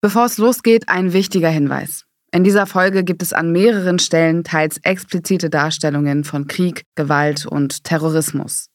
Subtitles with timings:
[0.00, 2.04] Bevor es losgeht, ein wichtiger Hinweis.
[2.30, 7.82] In dieser Folge gibt es an mehreren Stellen teils explizite Darstellungen von Krieg, Gewalt und
[7.82, 8.68] Terrorismus.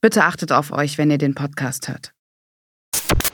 [0.00, 2.12] Bitte achtet auf euch, wenn ihr den Podcast hört.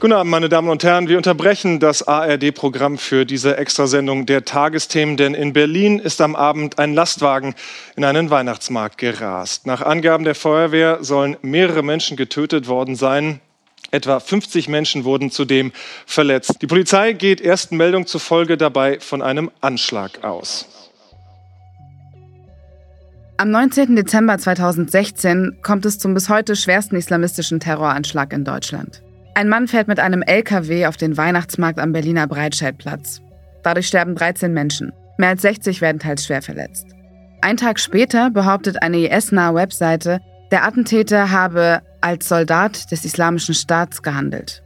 [0.01, 1.09] Guten Abend, meine Damen und Herren.
[1.09, 6.79] Wir unterbrechen das ARD-Programm für diese Extrasendung der Tagesthemen, denn in Berlin ist am Abend
[6.79, 7.55] ein Lastwagen
[7.95, 9.67] in einen Weihnachtsmarkt gerast.
[9.67, 13.41] Nach Angaben der Feuerwehr sollen mehrere Menschen getötet worden sein.
[13.95, 15.71] Etwa 50 Menschen wurden zudem
[16.05, 16.61] verletzt.
[16.61, 20.67] Die Polizei geht ersten Meldungen zufolge dabei von einem Anschlag aus.
[23.37, 23.95] Am 19.
[23.95, 29.01] Dezember 2016 kommt es zum bis heute schwersten islamistischen Terroranschlag in Deutschland.
[29.37, 33.21] Ein Mann fährt mit einem LKW auf den Weihnachtsmarkt am Berliner Breitscheidplatz.
[33.63, 34.93] Dadurch sterben 13 Menschen.
[35.19, 36.89] Mehr als 60 werden teils schwer verletzt.
[37.43, 40.19] Ein Tag später behauptet eine IS-nahe Webseite,
[40.55, 44.63] der Attentäter habe als Soldat des Islamischen Staats gehandelt.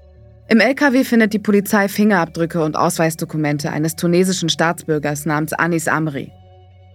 [0.51, 6.30] Im LKW findet die Polizei Fingerabdrücke und Ausweisdokumente eines tunesischen Staatsbürgers namens Anis Amri.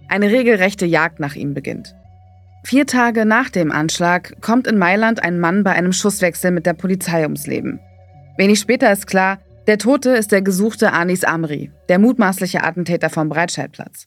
[0.08, 1.96] Eine regelrechte Jagd nach ihm beginnt.
[2.62, 6.74] Vier Tage nach dem Anschlag kommt in Mailand ein Mann bei einem Schusswechsel mit der
[6.74, 7.80] Polizei ums Leben.
[8.36, 13.28] Wenig später ist klar, der Tote ist der gesuchte Anis Amri, der mutmaßliche Attentäter vom
[13.28, 14.06] Breitscheidplatz.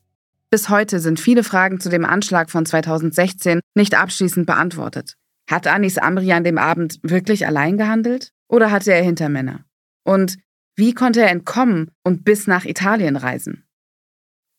[0.49, 5.15] Bis heute sind viele Fragen zu dem Anschlag von 2016 nicht abschließend beantwortet.
[5.49, 9.65] Hat Anis Amri an dem Abend wirklich allein gehandelt oder hatte er Hintermänner?
[10.05, 10.37] Und
[10.77, 13.65] wie konnte er entkommen und bis nach Italien reisen?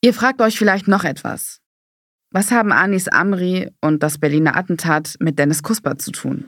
[0.02, 1.60] Ihr fragt euch vielleicht noch etwas.
[2.30, 6.44] Was haben Anis Amri und das Berliner Attentat mit Dennis Kuspert zu tun?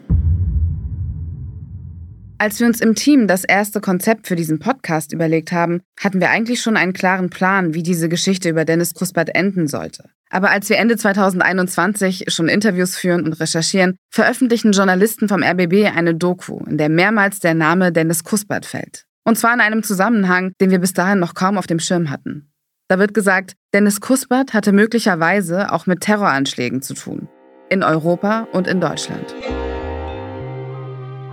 [2.41, 6.31] Als wir uns im Team das erste Konzept für diesen Podcast überlegt haben, hatten wir
[6.31, 10.09] eigentlich schon einen klaren Plan, wie diese Geschichte über Dennis Kuspert enden sollte.
[10.31, 16.15] Aber als wir Ende 2021 schon Interviews führen und recherchieren, veröffentlichen Journalisten vom RBB eine
[16.15, 19.05] Doku, in der mehrmals der Name Dennis Kuspert fällt.
[19.23, 22.51] Und zwar in einem Zusammenhang, den wir bis dahin noch kaum auf dem Schirm hatten.
[22.89, 27.29] Da wird gesagt, Dennis Kuspert hatte möglicherweise auch mit Terroranschlägen zu tun.
[27.69, 29.35] In Europa und in Deutschland.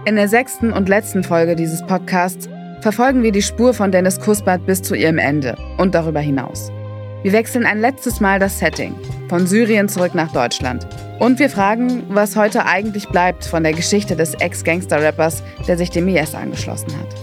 [0.07, 2.47] In der sechsten und letzten Folge dieses Podcasts
[2.79, 6.72] verfolgen wir die Spur von Dennis Kuspert bis zu ihrem Ende und darüber hinaus.
[7.23, 8.95] Wir wechseln ein letztes Mal das Setting,
[9.28, 10.88] von Syrien zurück nach Deutschland.
[11.19, 16.07] Und wir fragen, was heute eigentlich bleibt von der Geschichte des Ex-Gangster-Rappers, der sich dem
[16.07, 17.13] IS angeschlossen hat.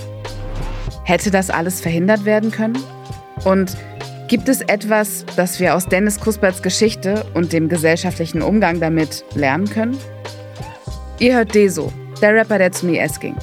[1.05, 2.77] Hätte das alles verhindert werden können?
[3.47, 3.79] Und
[4.29, 9.71] gibt es etwas, das wir aus Dennis Kusperts Geschichte und dem gesellschaftlichen Umgang damit lernen
[9.71, 9.97] können?
[11.19, 11.91] Ihr hört Deso,
[12.21, 13.37] der Rapper, der zum IS ging.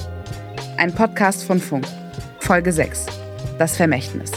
[0.76, 1.86] Ein Podcast von Funk.
[2.40, 3.06] Folge 6.
[3.58, 4.32] Das Vermächtnis.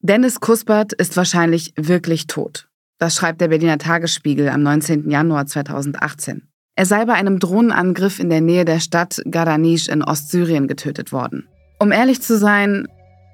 [0.00, 2.68] Dennis Kuspert ist wahrscheinlich wirklich tot.
[2.98, 5.10] Das schreibt der Berliner Tagesspiegel am 19.
[5.10, 6.48] Januar 2018.
[6.76, 11.48] Er sei bei einem Drohnenangriff in der Nähe der Stadt Garanisch in Ostsyrien getötet worden.
[11.78, 12.88] Um ehrlich zu sein,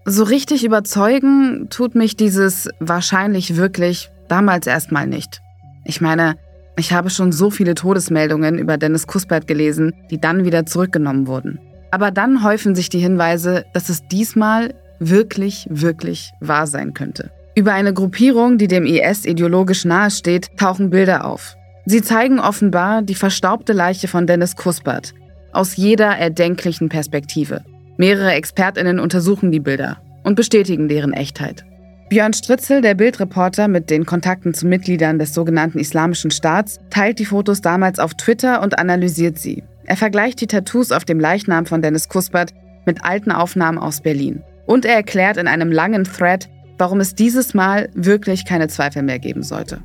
[0.05, 5.41] so richtig überzeugen tut mich dieses wahrscheinlich wirklich damals erstmal nicht.
[5.85, 6.37] Ich meine,
[6.77, 11.61] ich habe schon so viele Todesmeldungen über Dennis Kuspert gelesen, die dann wieder zurückgenommen wurden.
[11.91, 17.31] Aber dann häufen sich die Hinweise, dass es diesmal wirklich, wirklich wahr sein könnte.
[17.55, 21.57] Über eine Gruppierung, die dem IS ideologisch nahesteht, tauchen Bilder auf.
[21.87, 25.15] Sie zeigen offenbar die verstaubte Leiche von Dennis Kuspert
[25.55, 27.63] aus jeder erdenklichen Perspektive.
[27.97, 31.65] Mehrere Expertinnen untersuchen die Bilder und bestätigen deren Echtheit.
[32.09, 37.25] Björn Stritzel, der Bildreporter mit den Kontakten zu Mitgliedern des sogenannten Islamischen Staats, teilt die
[37.25, 39.65] Fotos damals auf Twitter und analysiert sie.
[39.85, 42.53] Er vergleicht die Tattoos auf dem Leichnam von Dennis Kuspert
[42.87, 44.43] mit alten Aufnahmen aus Berlin.
[44.67, 46.49] Und er erklärt in einem langen Thread,
[46.79, 49.83] warum es dieses Mal wirklich keine Zweifel mehr geben sollte.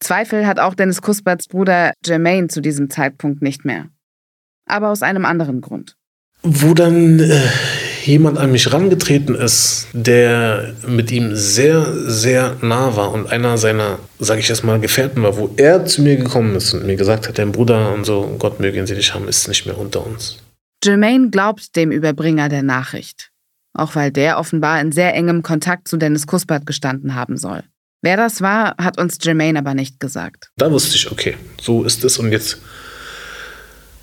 [0.00, 3.86] Zweifel hat auch Dennis Kusperts Bruder Jermaine zu diesem Zeitpunkt nicht mehr.
[4.66, 5.96] Aber aus einem anderen Grund.
[6.42, 7.48] Wo dann äh,
[8.06, 13.98] jemand an mich rangetreten ist, der mit ihm sehr, sehr nah war und einer seiner,
[14.18, 17.28] sage ich jetzt mal, Gefährten war, wo er zu mir gekommen ist und mir gesagt
[17.28, 20.38] hat, dein Bruder und so, Gott möge ihn selig haben, ist nicht mehr unter uns.
[20.84, 23.30] Jermaine glaubt dem Überbringer der Nachricht,
[23.72, 27.62] auch weil der offenbar in sehr engem Kontakt zu Dennis Kuspert gestanden haben soll.
[28.04, 30.50] Wer das war, hat uns Jermaine aber nicht gesagt.
[30.56, 32.60] Da wusste ich, okay, so ist es und jetzt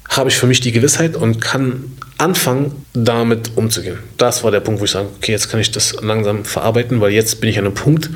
[0.09, 3.99] habe ich für mich die Gewissheit und kann anfangen, damit umzugehen.
[4.17, 7.11] Das war der Punkt, wo ich sage, okay, jetzt kann ich das langsam verarbeiten, weil
[7.11, 8.09] jetzt bin ich an einem Punkt,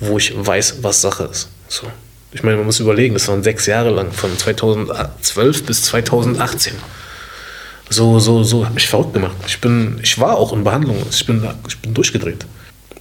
[0.00, 1.48] wo ich weiß, was Sache ist.
[1.68, 1.86] So.
[2.32, 6.72] Ich meine, man muss überlegen, das waren sechs Jahre lang, von 2012 bis 2018
[7.90, 9.36] so, so, so, hat mich verrückt gemacht.
[9.46, 10.96] Ich, bin, ich war auch in Behandlung.
[11.10, 12.46] Ich bin, ich bin durchgedreht.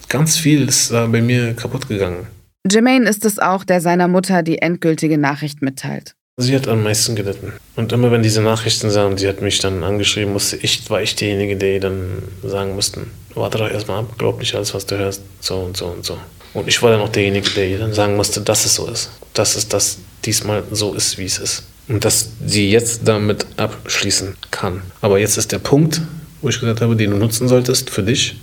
[0.09, 2.27] Ganz viel ist äh, bei mir kaputt gegangen.
[2.69, 6.15] Jermaine ist es auch, der seiner Mutter die endgültige Nachricht mitteilt.
[6.37, 7.53] Sie hat am meisten gelitten.
[7.75, 11.15] Und immer wenn diese Nachrichten sahen, sie hat mich dann angeschrieben, musste ich, war ich
[11.15, 13.01] derjenige, der dann sagen musste,
[13.35, 16.17] warte doch erstmal ab, glaub nicht alles, was du hörst, so und so und so.
[16.55, 19.11] Und ich war dann auch derjenige, der ihr dann sagen musste, dass es so ist.
[19.35, 21.65] Dass es das diesmal so ist, wie es ist.
[21.87, 24.81] Und dass sie jetzt damit abschließen kann.
[25.01, 26.01] Aber jetzt ist der Punkt,
[26.41, 28.37] wo ich gesagt habe, den du nutzen solltest für dich,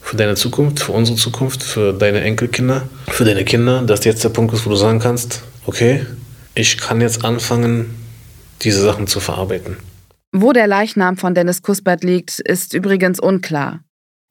[0.00, 4.30] für deine Zukunft, für unsere Zukunft, für deine Enkelkinder, für deine Kinder, dass jetzt der
[4.30, 6.06] Punkt ist, wo du sagen kannst, okay,
[6.54, 7.94] ich kann jetzt anfangen,
[8.62, 9.76] diese Sachen zu verarbeiten.
[10.32, 13.80] Wo der Leichnam von Dennis Kuspert liegt, ist übrigens unklar.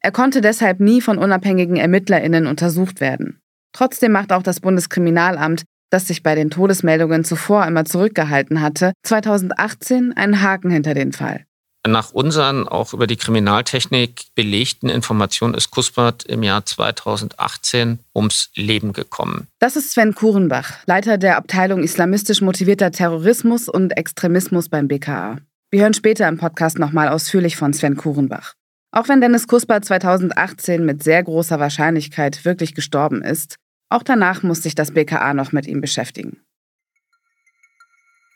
[0.00, 3.40] Er konnte deshalb nie von unabhängigen ErmittlerInnen untersucht werden.
[3.72, 10.12] Trotzdem macht auch das Bundeskriminalamt, das sich bei den Todesmeldungen zuvor immer zurückgehalten hatte, 2018
[10.12, 11.44] einen Haken hinter den Fall.
[11.86, 18.94] Nach unseren auch über die Kriminaltechnik belegten Informationen ist Kuspert im Jahr 2018 ums Leben
[18.94, 19.48] gekommen.
[19.58, 25.38] Das ist Sven Kurenbach, Leiter der Abteilung islamistisch motivierter Terrorismus und Extremismus beim BKA.
[25.70, 28.54] Wir hören später im Podcast nochmal ausführlich von Sven Kurenbach.
[28.90, 33.56] Auch wenn Dennis Kuspert 2018 mit sehr großer Wahrscheinlichkeit wirklich gestorben ist,
[33.90, 36.43] auch danach muss sich das BKA noch mit ihm beschäftigen.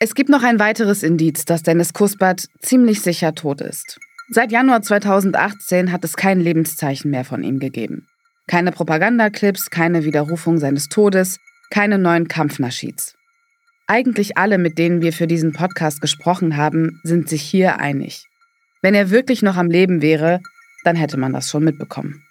[0.00, 3.98] Es gibt noch ein weiteres Indiz, dass Dennis Kuspert ziemlich sicher tot ist.
[4.28, 8.06] Seit Januar 2018 hat es kein Lebenszeichen mehr von ihm gegeben.
[8.46, 11.40] Keine Propagandaclips, keine Widerrufung seines Todes,
[11.70, 13.16] keine neuen Kampfnaschids.
[13.88, 18.24] Eigentlich alle, mit denen wir für diesen Podcast gesprochen haben, sind sich hier einig.
[18.82, 20.40] Wenn er wirklich noch am Leben wäre,
[20.84, 22.22] dann hätte man das schon mitbekommen.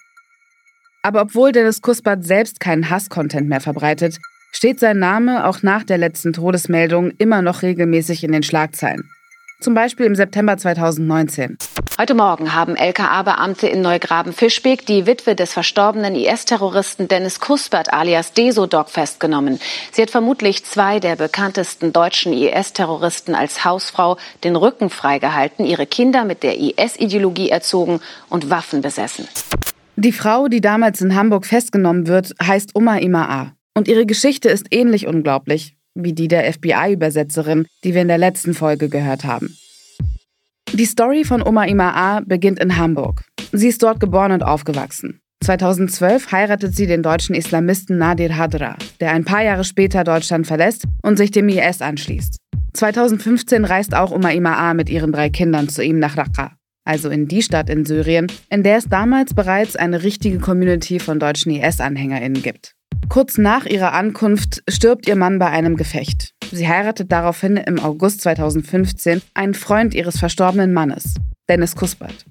[1.02, 4.19] Aber obwohl Dennis Kuspert selbst keinen Hass-Content mehr verbreitet,
[4.51, 9.09] steht sein Name auch nach der letzten Todesmeldung immer noch regelmäßig in den Schlagzeilen.
[9.59, 11.57] Zum Beispiel im September 2019.
[11.99, 18.91] Heute Morgen haben LKA-Beamte in Neugraben-Fischbeck die Witwe des verstorbenen IS-Terroristen Dennis Kuspert alias Desodog
[18.91, 19.59] festgenommen.
[19.91, 26.23] Sie hat vermutlich zwei der bekanntesten deutschen IS-Terroristen als Hausfrau den Rücken freigehalten, ihre Kinder
[26.23, 27.99] mit der IS-Ideologie erzogen
[28.29, 29.27] und Waffen besessen.
[29.95, 33.56] Die Frau, die damals in Hamburg festgenommen wird, heißt Uma Imaa.
[33.77, 38.56] Und ihre Geschichte ist ähnlich unglaublich wie die der FBI-Übersetzerin, die wir in der letzten
[38.56, 39.56] Folge gehört haben.
[40.74, 43.24] Die Story von Oma Imaa beginnt in Hamburg.
[43.51, 45.21] Sie ist dort geboren und aufgewachsen.
[45.45, 50.85] 2012 heiratet sie den deutschen Islamisten Nadir Hadra, der ein paar Jahre später Deutschland verlässt
[51.03, 52.38] und sich dem IS anschließt.
[52.73, 56.53] 2015 reist auch Oma Imaa mit ihren drei Kindern zu ihm nach Raqqa,
[56.83, 61.19] also in die Stadt in Syrien, in der es damals bereits eine richtige Community von
[61.19, 62.76] deutschen IS-AnhängerInnen gibt.
[63.09, 66.33] Kurz nach ihrer Ankunft stirbt ihr Mann bei einem Gefecht.
[66.51, 71.15] Sie heiratet daraufhin im August 2015 einen Freund ihres verstorbenen Mannes,
[71.49, 72.25] Dennis Kuspert.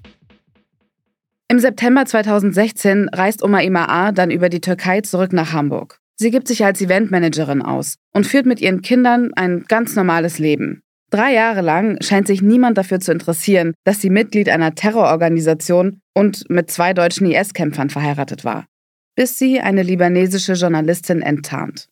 [1.49, 5.99] Im September 2016 reist Oma Imaa dann über die Türkei zurück nach Hamburg.
[6.15, 10.81] Sie gibt sich als Eventmanagerin aus und führt mit ihren Kindern ein ganz normales Leben.
[11.09, 16.49] Drei Jahre lang scheint sich niemand dafür zu interessieren, dass sie Mitglied einer Terrororganisation und
[16.49, 18.65] mit zwei deutschen IS-Kämpfern verheiratet war
[19.17, 21.89] bis sie eine libanesische Journalistin enttarnt.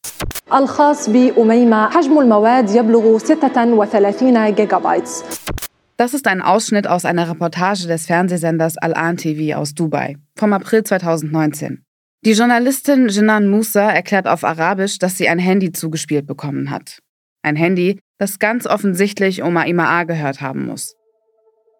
[5.98, 10.84] Das ist ein Ausschnitt aus einer Reportage des Fernsehsenders Al-An TV aus Dubai vom April
[10.84, 11.84] 2019.
[12.24, 17.00] Die Journalistin Jinan Musa erklärt auf Arabisch, dass sie ein Handy zugespielt bekommen hat.
[17.42, 20.96] Ein Handy, das ganz offensichtlich Oma Imaa gehört haben muss.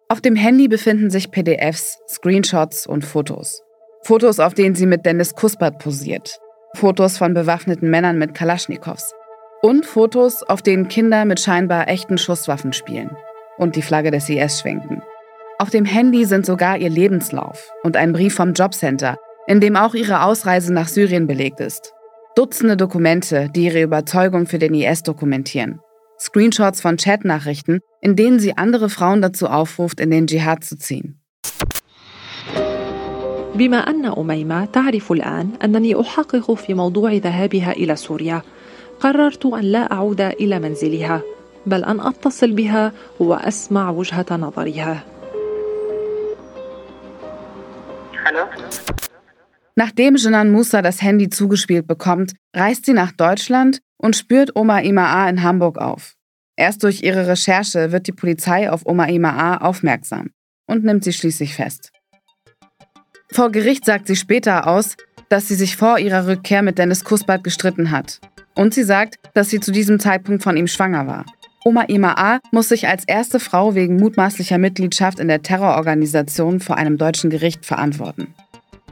[0.08, 3.62] Auf dem Handy befinden sich PDFs, Screenshots und Fotos.
[4.06, 6.38] Fotos, auf denen sie mit Dennis Kuspert posiert.
[6.76, 9.12] Fotos von bewaffneten Männern mit Kalaschnikows.
[9.62, 13.10] Und Fotos, auf denen Kinder mit scheinbar echten Schusswaffen spielen
[13.58, 15.02] und die Flagge des IS schwenken.
[15.58, 19.16] Auf dem Handy sind sogar ihr Lebenslauf und ein Brief vom Jobcenter,
[19.48, 21.92] in dem auch ihre Ausreise nach Syrien belegt ist.
[22.36, 25.80] Dutzende Dokumente, die ihre Überzeugung für den IS dokumentieren.
[26.20, 31.20] Screenshots von Chatnachrichten, in denen sie andere Frauen dazu aufruft, in den Dschihad zu ziehen.
[33.55, 38.41] بما أن أميمة تعرف الآن أنني أحقق في موضوع ذهابها إلى سوريا
[38.99, 41.21] قررت أن لا أعود إلى منزلها
[41.65, 45.03] بل أن أتصل بها وأسمع وجهة نظرها
[49.75, 55.29] Nachdem Jinan Musa das Handy zugespielt bekommt, reist sie nach Deutschland und spürt Oma Imaa
[55.29, 56.15] in Hamburg auf.
[56.55, 60.31] Erst durch ihre Recherche wird die Polizei auf Oma Imaa aufmerksam
[60.67, 61.91] und nimmt sie schließlich fest.
[63.36, 64.96] Vor Gericht sagt sie später aus,
[65.28, 68.18] dass sie sich vor ihrer Rückkehr mit Dennis Kuspert gestritten hat.
[68.54, 71.26] Und sie sagt, dass sie zu diesem Zeitpunkt von ihm schwanger war.
[71.62, 72.38] Oma Ima A.
[72.50, 77.66] muss sich als erste Frau wegen mutmaßlicher Mitgliedschaft in der Terrororganisation vor einem deutschen Gericht
[77.66, 78.32] verantworten.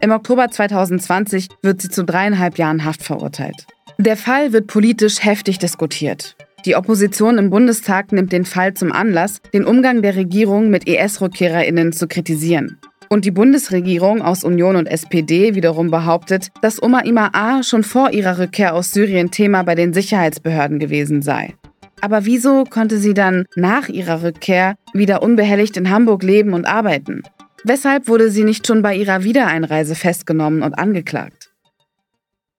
[0.02, 3.66] Im Oktober 2020 wird sie zu dreieinhalb Jahren Haft verurteilt.
[3.96, 6.36] Der Fall wird politisch heftig diskutiert.
[6.66, 11.94] Die Opposition im Bundestag nimmt den Fall zum Anlass, den Umgang der Regierung mit IS-Rückkehrerinnen
[11.94, 12.78] zu kritisieren.
[13.14, 17.62] Und die Bundesregierung aus Union und SPD wiederum behauptet, dass Oma Ima A.
[17.62, 21.54] schon vor ihrer Rückkehr aus Syrien Thema bei den Sicherheitsbehörden gewesen sei.
[22.00, 27.22] Aber wieso konnte sie dann nach ihrer Rückkehr wieder unbehelligt in Hamburg leben und arbeiten?
[27.62, 31.52] Weshalb wurde sie nicht schon bei ihrer Wiedereinreise festgenommen und angeklagt?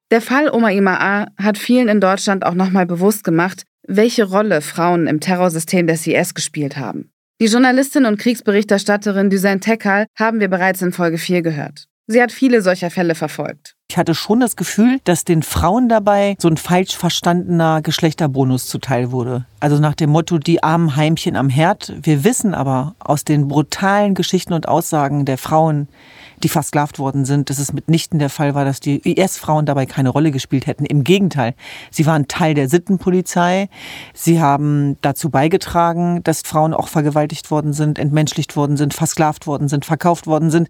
[0.10, 1.28] Der Fall Oma Ima A.
[1.38, 6.34] hat vielen in Deutschland auch nochmal bewusst gemacht, welche Rolle Frauen im Terrorsystem des IS
[6.34, 7.12] gespielt haben.
[7.42, 11.88] Die Journalistin und Kriegsberichterstatterin Düsen Tekal haben wir bereits in Folge 4 gehört.
[12.08, 13.76] Sie hat viele solcher Fälle verfolgt.
[13.92, 19.12] Ich hatte schon das Gefühl, dass den Frauen dabei so ein falsch verstandener Geschlechterbonus zuteil
[19.12, 19.46] wurde.
[19.60, 21.94] Also nach dem Motto, die armen Heimchen am Herd.
[22.02, 25.90] Wir wissen aber aus den brutalen Geschichten und Aussagen der Frauen,
[26.46, 30.10] die versklavt worden sind, dass es mitnichten der Fall war, dass die IS-Frauen dabei keine
[30.10, 30.86] Rolle gespielt hätten.
[30.86, 31.56] Im Gegenteil,
[31.90, 33.68] sie waren Teil der Sittenpolizei.
[34.14, 39.68] Sie haben dazu beigetragen, dass Frauen auch vergewaltigt worden sind, entmenschlicht worden sind, versklavt worden
[39.70, 40.70] sind, verkauft worden sind.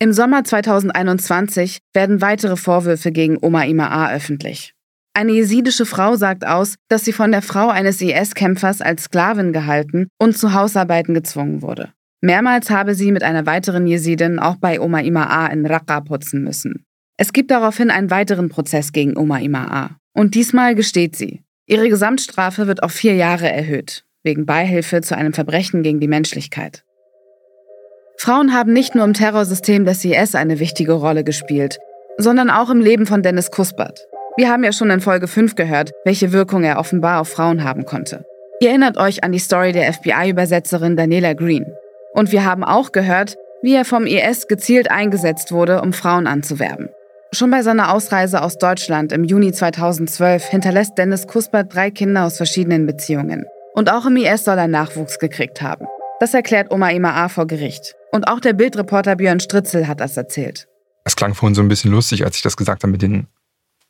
[0.00, 4.74] Im Sommer 2021 werden weitere Vorwürfe gegen Oma Ima öffentlich.
[5.14, 10.08] Eine jesidische Frau sagt aus, dass sie von der Frau eines IS-Kämpfers als Sklavin gehalten
[10.18, 11.92] und zu Hausarbeiten gezwungen wurde.
[12.20, 16.84] Mehrmals habe sie mit einer weiteren Jesidin auch bei Oma Ima in Raqqa putzen müssen.
[17.16, 21.42] Es gibt daraufhin einen weiteren Prozess gegen Oma Ima Und diesmal gesteht sie.
[21.66, 26.84] Ihre Gesamtstrafe wird auf vier Jahre erhöht, wegen Beihilfe zu einem Verbrechen gegen die Menschlichkeit.
[28.16, 31.78] Frauen haben nicht nur im Terrorsystem des IS eine wichtige Rolle gespielt,
[32.16, 34.06] sondern auch im Leben von Dennis Kuspert.
[34.36, 37.84] Wir haben ja schon in Folge 5 gehört, welche Wirkung er offenbar auf Frauen haben
[37.84, 38.24] konnte.
[38.60, 41.64] Ihr erinnert euch an die Story der FBI-Übersetzerin Daniela Green.
[42.18, 46.88] Und wir haben auch gehört, wie er vom IS gezielt eingesetzt wurde, um Frauen anzuwerben.
[47.30, 52.36] Schon bei seiner Ausreise aus Deutschland im Juni 2012 hinterlässt Dennis Kuspert drei Kinder aus
[52.36, 53.44] verschiedenen Beziehungen.
[53.72, 55.86] Und auch im IS soll er Nachwuchs gekriegt haben.
[56.18, 57.28] Das erklärt Oma Ima A.
[57.28, 57.94] vor Gericht.
[58.10, 60.66] Und auch der Bildreporter Björn Stritzel hat das erzählt.
[61.04, 63.28] Es klang vorhin so ein bisschen lustig, als ich das gesagt habe mit den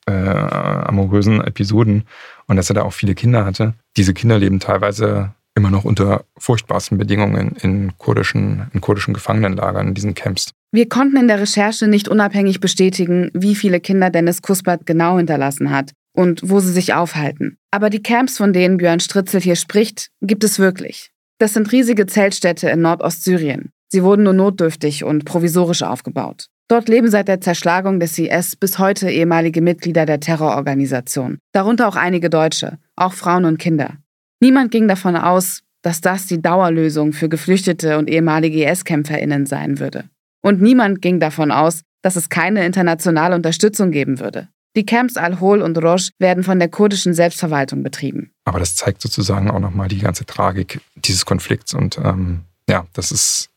[0.06, 2.04] äh, amorösen Episoden
[2.46, 3.72] und dass er da auch viele Kinder hatte.
[3.96, 9.94] Diese Kinder leben teilweise immer noch unter furchtbarsten Bedingungen in kurdischen, in kurdischen Gefangenenlagern, in
[9.94, 10.52] diesen Camps.
[10.72, 15.70] Wir konnten in der Recherche nicht unabhängig bestätigen, wie viele Kinder Dennis Kuspert genau hinterlassen
[15.70, 17.58] hat und wo sie sich aufhalten.
[17.70, 21.10] Aber die Camps, von denen Björn Stritzel hier spricht, gibt es wirklich.
[21.38, 23.70] Das sind riesige Zeltstädte in Nordostsyrien.
[23.88, 26.48] Sie wurden nur notdürftig und provisorisch aufgebaut.
[26.68, 31.96] Dort leben seit der Zerschlagung des IS bis heute ehemalige Mitglieder der Terrororganisation, darunter auch
[31.96, 33.96] einige Deutsche, auch Frauen und Kinder.
[34.40, 40.04] Niemand ging davon aus, dass das die Dauerlösung für Geflüchtete und ehemalige IS-Kämpferinnen sein würde.
[40.42, 44.48] Und niemand ging davon aus, dass es keine internationale Unterstützung geben würde.
[44.76, 48.30] Die Camps Al-Hol und Rosh werden von der kurdischen Selbstverwaltung betrieben.
[48.44, 51.74] Aber das zeigt sozusagen auch nochmal die ganze Tragik dieses Konflikts.
[51.74, 53.48] Und ähm, ja, das ist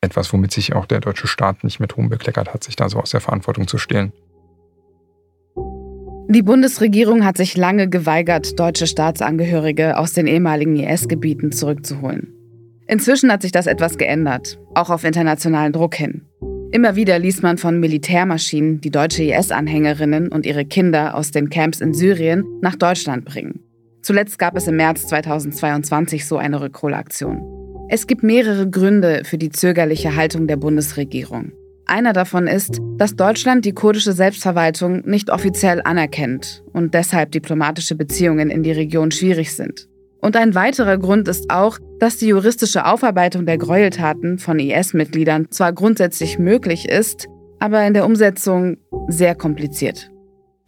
[0.00, 2.98] etwas, womit sich auch der deutsche Staat nicht mit Ruhm bekleckert hat, sich da so
[2.98, 4.12] aus der Verantwortung zu stehlen.
[6.28, 12.32] Die Bundesregierung hat sich lange geweigert, deutsche Staatsangehörige aus den ehemaligen IS-Gebieten zurückzuholen.
[12.88, 16.22] Inzwischen hat sich das etwas geändert, auch auf internationalen Druck hin.
[16.72, 21.80] Immer wieder liest man von Militärmaschinen, die deutsche IS-Anhängerinnen und ihre Kinder aus den Camps
[21.80, 23.60] in Syrien nach Deutschland bringen.
[24.02, 27.40] Zuletzt gab es im März 2022 so eine Rückholaktion.
[27.88, 31.52] Es gibt mehrere Gründe für die zögerliche Haltung der Bundesregierung.
[31.88, 38.50] Einer davon ist, dass Deutschland die kurdische Selbstverwaltung nicht offiziell anerkennt und deshalb diplomatische Beziehungen
[38.50, 39.88] in die Region schwierig sind.
[40.20, 45.72] Und ein weiterer Grund ist auch, dass die juristische Aufarbeitung der Gräueltaten von IS-Mitgliedern zwar
[45.72, 47.28] grundsätzlich möglich ist,
[47.60, 50.10] aber in der Umsetzung sehr kompliziert.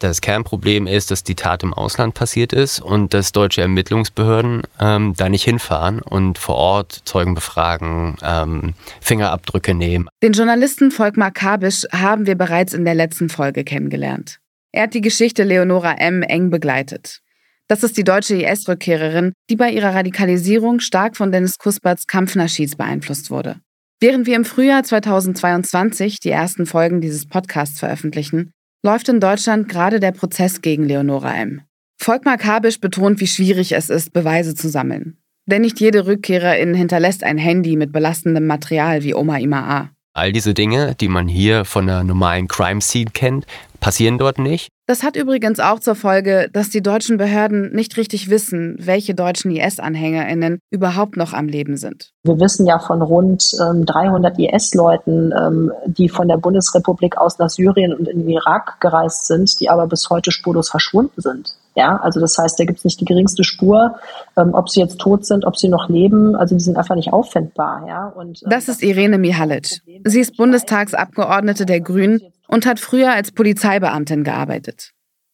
[0.01, 5.15] Das Kernproblem ist, dass die Tat im Ausland passiert ist und dass deutsche Ermittlungsbehörden ähm,
[5.17, 10.09] da nicht hinfahren und vor Ort Zeugen befragen, ähm, Fingerabdrücke nehmen.
[10.23, 14.39] Den Journalisten Volkmar Kabisch haben wir bereits in der letzten Folge kennengelernt.
[14.71, 16.23] Er hat die Geschichte Leonora M.
[16.23, 17.21] eng begleitet.
[17.67, 23.31] Das ist die deutsche IS-Rückkehrerin, die bei ihrer Radikalisierung stark von Dennis Kusperts Kampfnaschis beeinflusst
[23.31, 23.57] wurde.
[24.01, 30.01] Während wir im Frühjahr 2022 die ersten Folgen dieses Podcasts veröffentlichen, läuft in Deutschland gerade
[30.01, 31.63] der Prozess gegen Leonora M.
[32.01, 35.19] Volkmar Kabisch betont, wie schwierig es ist, Beweise zu sammeln.
[35.47, 39.91] Denn nicht jede Rückkehrerin hinterlässt ein Handy mit belastendem Material wie Oma Ima A.
[40.19, 43.47] All diese Dinge, die man hier von einer normalen Crime Scene kennt,
[43.79, 44.69] passieren dort nicht.
[44.89, 49.53] Das hat übrigens auch zur Folge, dass die deutschen Behörden nicht richtig wissen, welche deutschen
[49.53, 52.11] IS-AnhängerInnen überhaupt noch am Leben sind.
[52.25, 57.51] Wir wissen ja von rund ähm, 300 IS-Leuten, ähm, die von der Bundesrepublik aus nach
[57.51, 61.55] Syrien und in den Irak gereist sind, die aber bis heute spurlos verschwunden sind.
[61.79, 63.95] Ja, also das heißt, da gibt es nicht die geringste Spur,
[64.37, 66.35] ähm, ob sie jetzt tot sind, ob sie noch leben.
[66.35, 67.85] Also die sind einfach nicht auffindbar.
[67.87, 69.81] Ja, und, ähm, das ist Irene Mihalic.
[70.05, 74.91] Sie ist Bundestagsabgeordnete der Grünen und hat früher als Polizeibeamtin gearbeitet.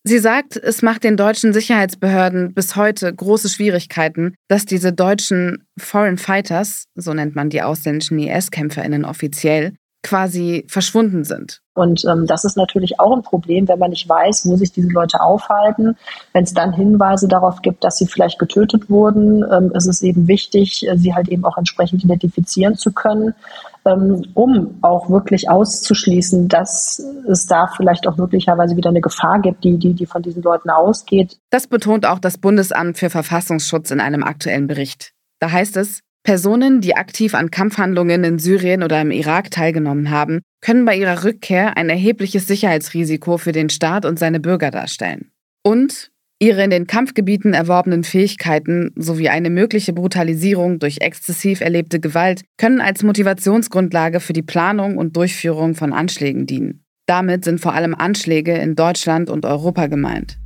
[0.07, 6.19] Sie sagt, es macht den deutschen Sicherheitsbehörden bis heute große Schwierigkeiten, dass diese deutschen Foreign
[6.19, 9.73] Fighters, so nennt man die ausländischen IS-Kämpferinnen offiziell,
[10.05, 11.61] quasi verschwunden sind.
[11.75, 14.91] Und ähm, das ist natürlich auch ein Problem, wenn man nicht weiß, wo sich diese
[14.91, 15.97] Leute aufhalten.
[16.33, 20.29] Wenn es dann Hinweise darauf gibt, dass sie vielleicht getötet wurden, ähm, ist es eben
[20.29, 23.35] wichtig, äh, sie halt eben auch entsprechend identifizieren zu können.
[23.87, 29.65] Ähm, um auch wirklich auszuschließen, dass es da vielleicht auch möglicherweise wieder eine Gefahr gibt,
[29.65, 31.39] die, die, die von diesen Leuten ausgeht.
[31.51, 35.13] Das betont auch das Bundesamt für Verfassungsschutz in einem aktuellen Bericht.
[35.41, 40.41] Da heißt es, Personen, die aktiv an Kampfhandlungen in Syrien oder im Irak teilgenommen haben,
[40.63, 45.31] können bei ihrer Rückkehr ein erhebliches Sicherheitsrisiko für den Staat und seine Bürger darstellen.
[45.63, 52.43] Und Ihre in den Kampfgebieten erworbenen Fähigkeiten sowie eine mögliche Brutalisierung durch exzessiv erlebte Gewalt
[52.59, 56.85] können als Motivationsgrundlage für die Planung und Durchführung von Anschlägen dienen.
[57.07, 60.39] Damit sind vor allem Anschläge in Deutschland und Europa gemeint.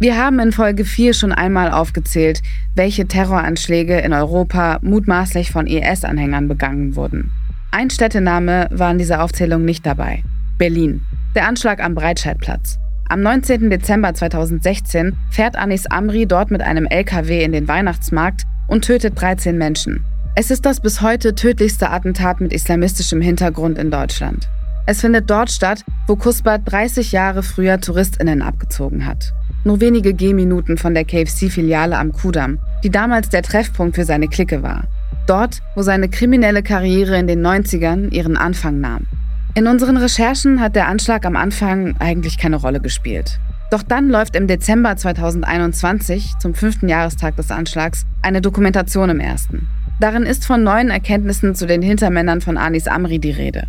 [0.00, 2.40] Wir haben in Folge 4 schon einmal aufgezählt,
[2.76, 7.32] welche Terroranschläge in Europa mutmaßlich von IS-Anhängern begangen wurden.
[7.72, 10.22] Ein Städtename war in dieser Aufzählung nicht dabei.
[10.56, 11.00] Berlin.
[11.34, 12.78] Der Anschlag am Breitscheidplatz.
[13.08, 13.70] Am 19.
[13.70, 19.58] Dezember 2016 fährt Anis Amri dort mit einem LKW in den Weihnachtsmarkt und tötet 13
[19.58, 20.04] Menschen.
[20.36, 24.48] Es ist das bis heute tödlichste Attentat mit islamistischem Hintergrund in Deutschland.
[24.86, 29.34] Es findet dort statt, wo Kusbat 30 Jahre früher TouristInnen abgezogen hat.
[29.64, 34.62] Nur wenige Gehminuten von der KFC-Filiale am Kudamm, die damals der Treffpunkt für seine Clique
[34.62, 34.84] war.
[35.26, 39.06] Dort, wo seine kriminelle Karriere in den 90ern ihren Anfang nahm.
[39.54, 43.38] In unseren Recherchen hat der Anschlag am Anfang eigentlich keine Rolle gespielt.
[43.70, 49.68] Doch dann läuft im Dezember 2021, zum fünften Jahrestag des Anschlags, eine Dokumentation im ersten.
[50.00, 53.66] Darin ist von neuen Erkenntnissen zu den Hintermännern von Anis Amri die Rede.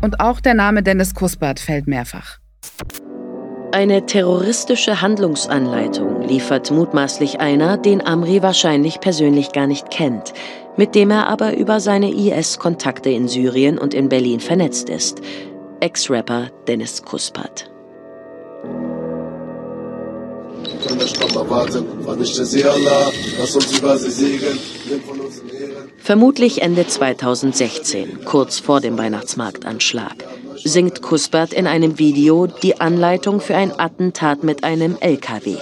[0.00, 2.38] Und auch der Name Dennis Kuspert fällt mehrfach.
[3.74, 10.32] Eine terroristische Handlungsanleitung liefert mutmaßlich einer, den Amri wahrscheinlich persönlich gar nicht kennt,
[10.76, 15.22] mit dem er aber über seine IS-Kontakte in Syrien und in Berlin vernetzt ist.
[15.80, 17.68] Ex-Rapper Dennis Kuspat.
[25.98, 30.14] Vermutlich Ende 2016, kurz vor dem Weihnachtsmarktanschlag,
[30.64, 35.56] singt Kuspat in einem Video die Anleitung für ein Attentat mit einem LKW.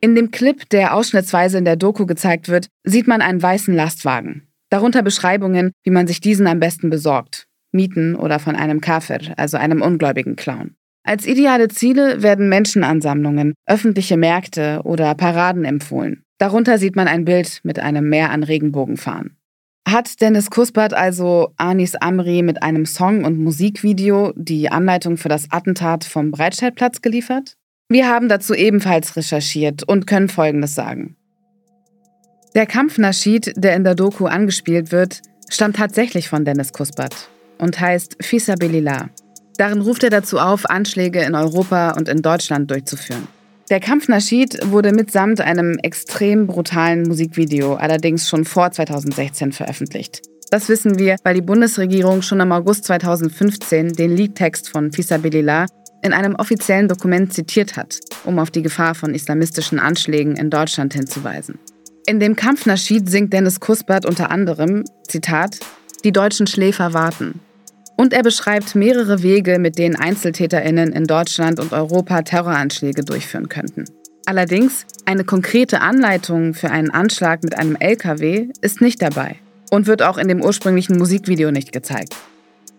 [0.00, 4.46] In dem Clip, der ausschnittsweise in der Doku gezeigt wird, sieht man einen weißen Lastwagen.
[4.70, 7.46] Darunter Beschreibungen, wie man sich diesen am besten besorgt.
[7.72, 10.76] Mieten oder von einem Kafir, also einem ungläubigen Clown.
[11.02, 16.22] Als ideale Ziele werden Menschenansammlungen, öffentliche Märkte oder Paraden empfohlen.
[16.38, 19.36] Darunter sieht man ein Bild mit einem Meer an Regenbogenfahren.
[19.86, 25.50] Hat Dennis Kuspert also Anis Amri mit einem Song und Musikvideo die Anleitung für das
[25.50, 27.56] Attentat vom Breitscheidplatz geliefert?
[27.88, 31.16] Wir haben dazu ebenfalls recherchiert und können Folgendes sagen.
[32.54, 35.20] Der Kampfnaschid, der in der Doku angespielt wird,
[35.50, 39.10] stammt tatsächlich von Dennis Kuspert und heißt Fisa Belila.
[39.58, 43.28] Darin ruft er dazu auf, Anschläge in Europa und in Deutschland durchzuführen.
[43.70, 50.20] Der Kampfnaschid wurde mitsamt einem extrem brutalen Musikvideo allerdings schon vor 2016 veröffentlicht.
[50.50, 55.64] Das wissen wir, weil die Bundesregierung schon im August 2015 den Liedtext von Fisa Belila
[56.02, 60.92] in einem offiziellen Dokument zitiert hat, um auf die Gefahr von islamistischen Anschlägen in Deutschland
[60.92, 61.58] hinzuweisen.
[62.06, 65.58] In dem Kampfnaschid singt Dennis Kuspert unter anderem, Zitat,
[66.04, 67.40] die deutschen Schläfer warten.
[67.96, 73.84] Und er beschreibt mehrere Wege, mit denen EinzeltäterInnen in Deutschland und Europa Terroranschläge durchführen könnten.
[74.26, 79.36] Allerdings, eine konkrete Anleitung für einen Anschlag mit einem LKW ist nicht dabei
[79.70, 82.16] und wird auch in dem ursprünglichen Musikvideo nicht gezeigt.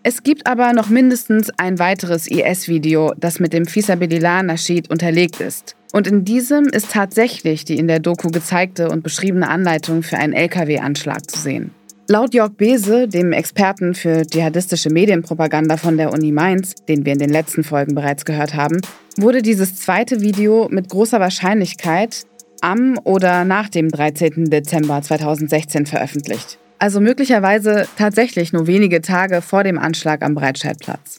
[0.02, 5.76] Es gibt aber noch mindestens ein weiteres IS-Video, das mit dem Fisabilillah Nasheed unterlegt ist.
[5.92, 10.32] Und in diesem ist tatsächlich die in der Doku gezeigte und beschriebene Anleitung für einen
[10.32, 11.72] LKW-Anschlag zu sehen.
[12.08, 17.18] Laut Jörg Bese, dem Experten für dschihadistische Medienpropaganda von der Uni Mainz, den wir in
[17.18, 18.80] den letzten Folgen bereits gehört haben,
[19.16, 22.24] wurde dieses zweite Video mit großer Wahrscheinlichkeit
[22.60, 24.44] am oder nach dem 13.
[24.46, 31.18] Dezember 2016 veröffentlicht also möglicherweise tatsächlich nur wenige Tage vor dem Anschlag am Breitscheidplatz.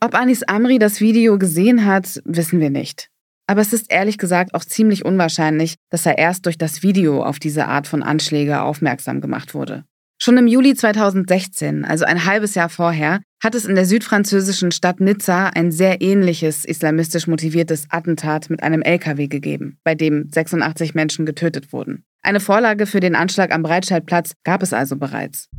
[0.00, 3.10] Ob Anis Amri das Video gesehen hat, wissen wir nicht.
[3.46, 7.38] Aber es ist ehrlich gesagt auch ziemlich unwahrscheinlich, dass er erst durch das Video auf
[7.38, 9.84] diese Art von Anschläge aufmerksam gemacht wurde.
[10.20, 15.00] Schon im Juli 2016, also ein halbes Jahr vorher, hat es in der südfranzösischen Stadt
[15.00, 21.26] Nizza ein sehr ähnliches islamistisch motiviertes Attentat mit einem LKW gegeben, bei dem 86 Menschen
[21.26, 22.04] getötet wurden.
[22.22, 25.50] Eine Vorlage für den Anschlag am Breitscheidplatz gab es also bereits.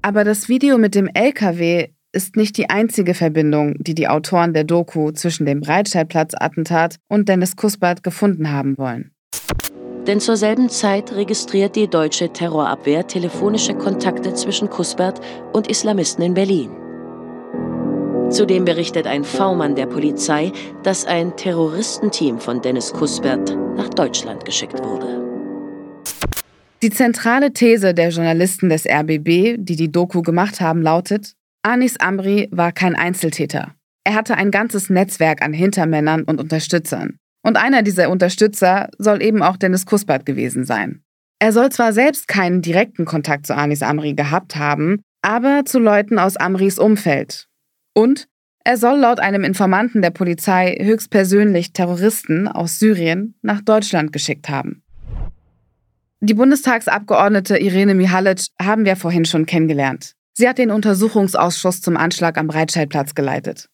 [0.00, 4.64] Aber das Video mit dem LKW ist nicht die einzige Verbindung, die die Autoren der
[4.64, 9.10] Doku zwischen dem Breitscheidplatz-Attentat und Dennis Kuspert gefunden haben wollen.
[10.06, 15.20] Denn zur selben Zeit registriert die deutsche Terrorabwehr telefonische Kontakte zwischen Kuspert
[15.52, 16.70] und Islamisten in Berlin.
[18.30, 24.78] Zudem berichtet ein V-Mann der Polizei, dass ein Terroristenteam von Dennis Kuspert nach Deutschland geschickt
[24.82, 25.22] wurde.
[26.82, 31.34] Die zentrale These der Journalisten des RBB, die die Doku gemacht haben, lautet,
[31.66, 33.74] Anis Amri war kein Einzeltäter.
[34.04, 37.16] Er hatte ein ganzes Netzwerk an Hintermännern und Unterstützern.
[37.42, 41.02] Und einer dieser Unterstützer soll eben auch Dennis Kuspert gewesen sein.
[41.38, 46.18] Er soll zwar selbst keinen direkten Kontakt zu Anis Amri gehabt haben, aber zu Leuten
[46.18, 47.46] aus Amris Umfeld,
[47.94, 48.28] und
[48.62, 54.82] er soll laut einem Informanten der Polizei höchstpersönlich Terroristen aus Syrien nach Deutschland geschickt haben.
[56.20, 60.14] Die Bundestagsabgeordnete Irene Mihalic haben wir vorhin schon kennengelernt.
[60.36, 63.68] Sie hat den Untersuchungsausschuss zum Anschlag am Breitscheidplatz geleitet.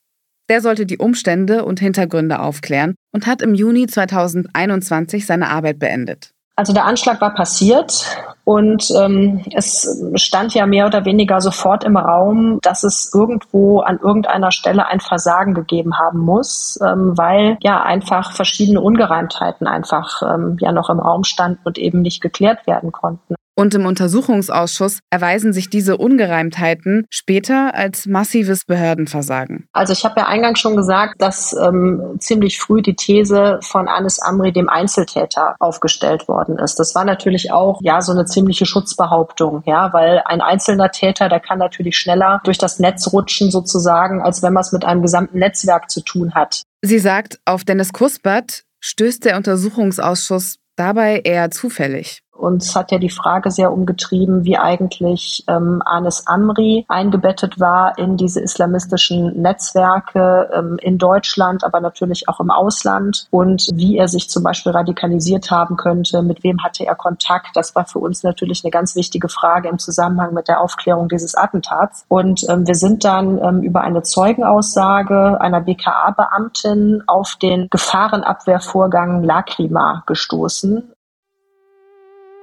[0.50, 6.32] Der sollte die Umstände und Hintergründe aufklären und hat im Juni 2021 seine Arbeit beendet.
[6.56, 8.04] Also der Anschlag war passiert
[8.44, 13.98] und ähm, es stand ja mehr oder weniger sofort im Raum, dass es irgendwo an
[13.98, 20.58] irgendeiner Stelle ein Versagen gegeben haben muss, ähm, weil ja einfach verschiedene Ungereimtheiten einfach ähm,
[20.60, 23.36] ja noch im Raum standen und eben nicht geklärt werden konnten.
[23.60, 29.66] Und im Untersuchungsausschuss erweisen sich diese Ungereimtheiten später als massives Behördenversagen.
[29.74, 34.18] Also ich habe ja eingangs schon gesagt, dass ähm, ziemlich früh die These von Anis
[34.18, 36.76] Amri, dem Einzeltäter, aufgestellt worden ist.
[36.76, 41.40] Das war natürlich auch ja so eine ziemliche Schutzbehauptung, ja, weil ein einzelner Täter, der
[41.40, 45.38] kann natürlich schneller durch das Netz rutschen sozusagen, als wenn man es mit einem gesamten
[45.38, 46.62] Netzwerk zu tun hat.
[46.80, 52.22] Sie sagt, auf Dennis Kuspert stößt der Untersuchungsausschuss dabei eher zufällig.
[52.40, 58.16] Uns hat ja die Frage sehr umgetrieben, wie eigentlich ähm, Anis Amri eingebettet war in
[58.16, 64.30] diese islamistischen Netzwerke ähm, in Deutschland, aber natürlich auch im Ausland und wie er sich
[64.30, 67.48] zum Beispiel radikalisiert haben könnte, mit wem hatte er Kontakt.
[67.54, 71.34] Das war für uns natürlich eine ganz wichtige Frage im Zusammenhang mit der Aufklärung dieses
[71.34, 72.06] Attentats.
[72.08, 80.04] Und ähm, wir sind dann ähm, über eine Zeugenaussage einer BKA-Beamtin auf den Gefahrenabwehrvorgang Lacrima
[80.06, 80.90] gestoßen.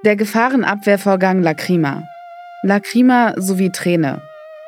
[0.05, 2.03] Der Gefahrenabwehrvorgang Lacrima.
[2.62, 4.21] Lacrima sowie Träne.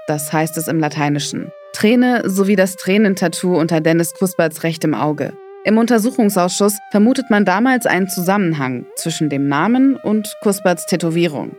[0.08, 1.52] Das heißt es im Lateinischen.
[1.72, 5.34] Träne sowie das Tränentattoo unter Dennis Kusperts rechtem Auge.
[5.66, 11.56] Im Untersuchungsausschuss vermutet man damals einen Zusammenhang zwischen dem Namen und Kusperts Tätowierung.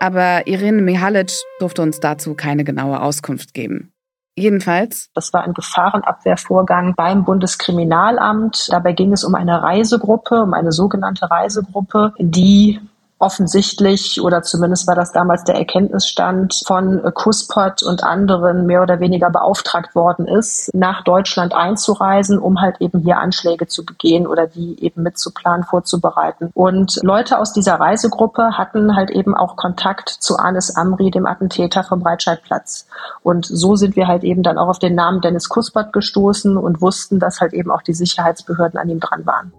[0.00, 3.94] Aber Irene Mihalic durfte uns dazu keine genaue Auskunft geben.
[4.36, 5.08] Jedenfalls.
[5.14, 8.68] Das war ein Gefahrenabwehrvorgang beim Bundeskriminalamt.
[8.70, 12.80] Dabei ging es um eine Reisegruppe, um eine sogenannte Reisegruppe, die
[13.18, 19.30] offensichtlich oder zumindest war das damals der Erkenntnisstand von Kuspert und anderen mehr oder weniger
[19.30, 24.82] beauftragt worden ist, nach Deutschland einzureisen, um halt eben hier Anschläge zu begehen oder die
[24.84, 26.50] eben mitzuplanen, vorzubereiten.
[26.54, 31.84] Und Leute aus dieser Reisegruppe hatten halt eben auch Kontakt zu Anis Amri, dem Attentäter
[31.84, 32.86] vom Breitscheidplatz.
[33.22, 36.80] Und so sind wir halt eben dann auch auf den Namen Dennis Kuspert gestoßen und
[36.80, 39.52] wussten, dass halt eben auch die Sicherheitsbehörden an ihm dran waren.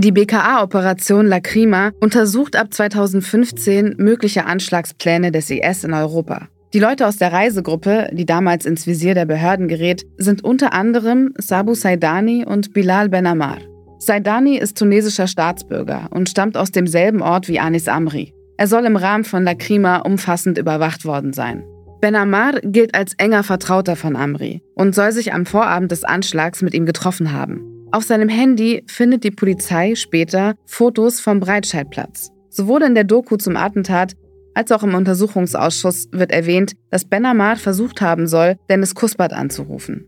[0.00, 6.46] Die BKA-Operation Lacrima untersucht ab 2015 mögliche Anschlagspläne des IS in Europa.
[6.72, 11.34] Die Leute aus der Reisegruppe, die damals ins Visier der Behörden gerät, sind unter anderem
[11.36, 13.58] Sabu Saidani und Bilal Ben Ammar.
[13.98, 18.32] Saidani ist tunesischer Staatsbürger und stammt aus demselben Ort wie Anis Amri.
[18.56, 21.64] Er soll im Rahmen von Lacrima umfassend überwacht worden sein.
[22.00, 26.62] Ben Ammar gilt als enger Vertrauter von Amri und soll sich am Vorabend des Anschlags
[26.62, 27.77] mit ihm getroffen haben.
[27.90, 32.30] Auf seinem Handy findet die Polizei später Fotos vom Breitscheidplatz.
[32.50, 34.14] Sowohl in der Doku zum Attentat
[34.54, 40.06] als auch im Untersuchungsausschuss wird erwähnt, dass Ben Ahmad versucht haben soll, Dennis Kuspert anzurufen.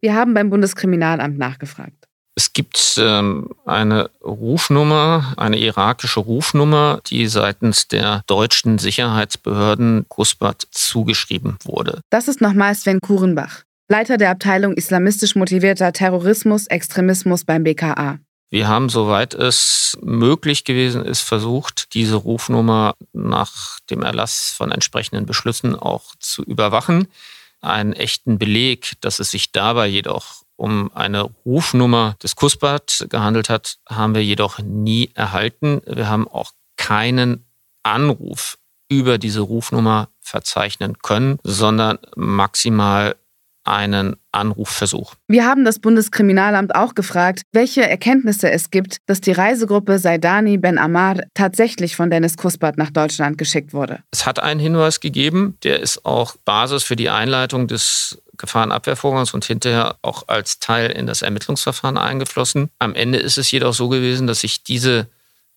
[0.00, 2.06] Wir haben beim Bundeskriminalamt nachgefragt.
[2.36, 11.56] Es gibt ähm, eine Rufnummer, eine irakische Rufnummer, die seitens der deutschen Sicherheitsbehörden Kuspert zugeschrieben
[11.64, 12.00] wurde.
[12.10, 13.64] Das ist nochmal Sven Kurenbach.
[13.90, 18.20] Leiter der Abteilung islamistisch motivierter Terrorismus, Extremismus beim BKA.
[18.48, 25.26] Wir haben, soweit es möglich gewesen ist, versucht, diese Rufnummer nach dem Erlass von entsprechenden
[25.26, 27.08] Beschlüssen auch zu überwachen.
[27.62, 33.78] Einen echten Beleg, dass es sich dabei jedoch um eine Rufnummer des Kusbat gehandelt hat,
[33.88, 35.80] haben wir jedoch nie erhalten.
[35.84, 37.44] Wir haben auch keinen
[37.82, 38.56] Anruf
[38.88, 43.16] über diese Rufnummer verzeichnen können, sondern maximal
[43.70, 45.14] einen Anrufversuch.
[45.28, 50.78] Wir haben das Bundeskriminalamt auch gefragt, welche Erkenntnisse es gibt, dass die Reisegruppe Saidani Ben
[50.78, 54.00] Ammar tatsächlich von Dennis Kuspert nach Deutschland geschickt wurde.
[54.10, 59.44] Es hat einen Hinweis gegeben, der ist auch Basis für die Einleitung des Gefahrenabwehrvorgangs und
[59.44, 62.70] hinterher auch als Teil in das Ermittlungsverfahren eingeflossen.
[62.78, 65.08] Am Ende ist es jedoch so gewesen, dass sich diese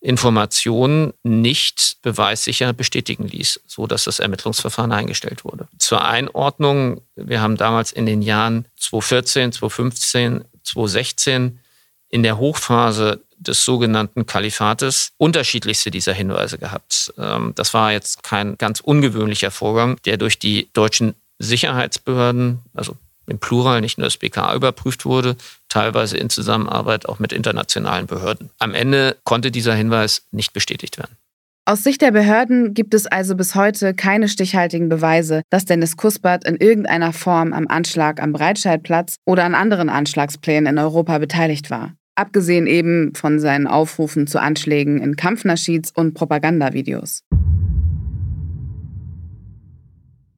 [0.04, 5.66] Informationen nicht beweissicher bestätigen ließ, so dass das Ermittlungsverfahren eingestellt wurde.
[5.78, 11.58] Zur Einordnung, wir haben damals in den Jahren 2014, 2015, 2016
[12.10, 17.14] in der Hochphase des sogenannten Kalifates unterschiedlichste dieser Hinweise gehabt.
[17.16, 22.94] Ähm, das war jetzt kein ganz ungewöhnlicher Vorgang, der durch die deutschen Sicherheitsbehörden, also
[23.26, 25.36] im Plural nicht nur das BKA überprüft wurde,
[25.68, 28.50] teilweise in Zusammenarbeit auch mit internationalen Behörden.
[28.58, 31.16] Am Ende konnte dieser Hinweis nicht bestätigt werden.
[31.66, 36.44] Aus Sicht der Behörden gibt es also bis heute keine stichhaltigen Beweise, dass Dennis Kuspert
[36.44, 41.94] in irgendeiner Form am Anschlag am Breitscheidplatz oder an anderen Anschlagsplänen in Europa beteiligt war.
[42.16, 47.22] Abgesehen eben von seinen Aufrufen zu Anschlägen in Kampfnaschids und Propagandavideos.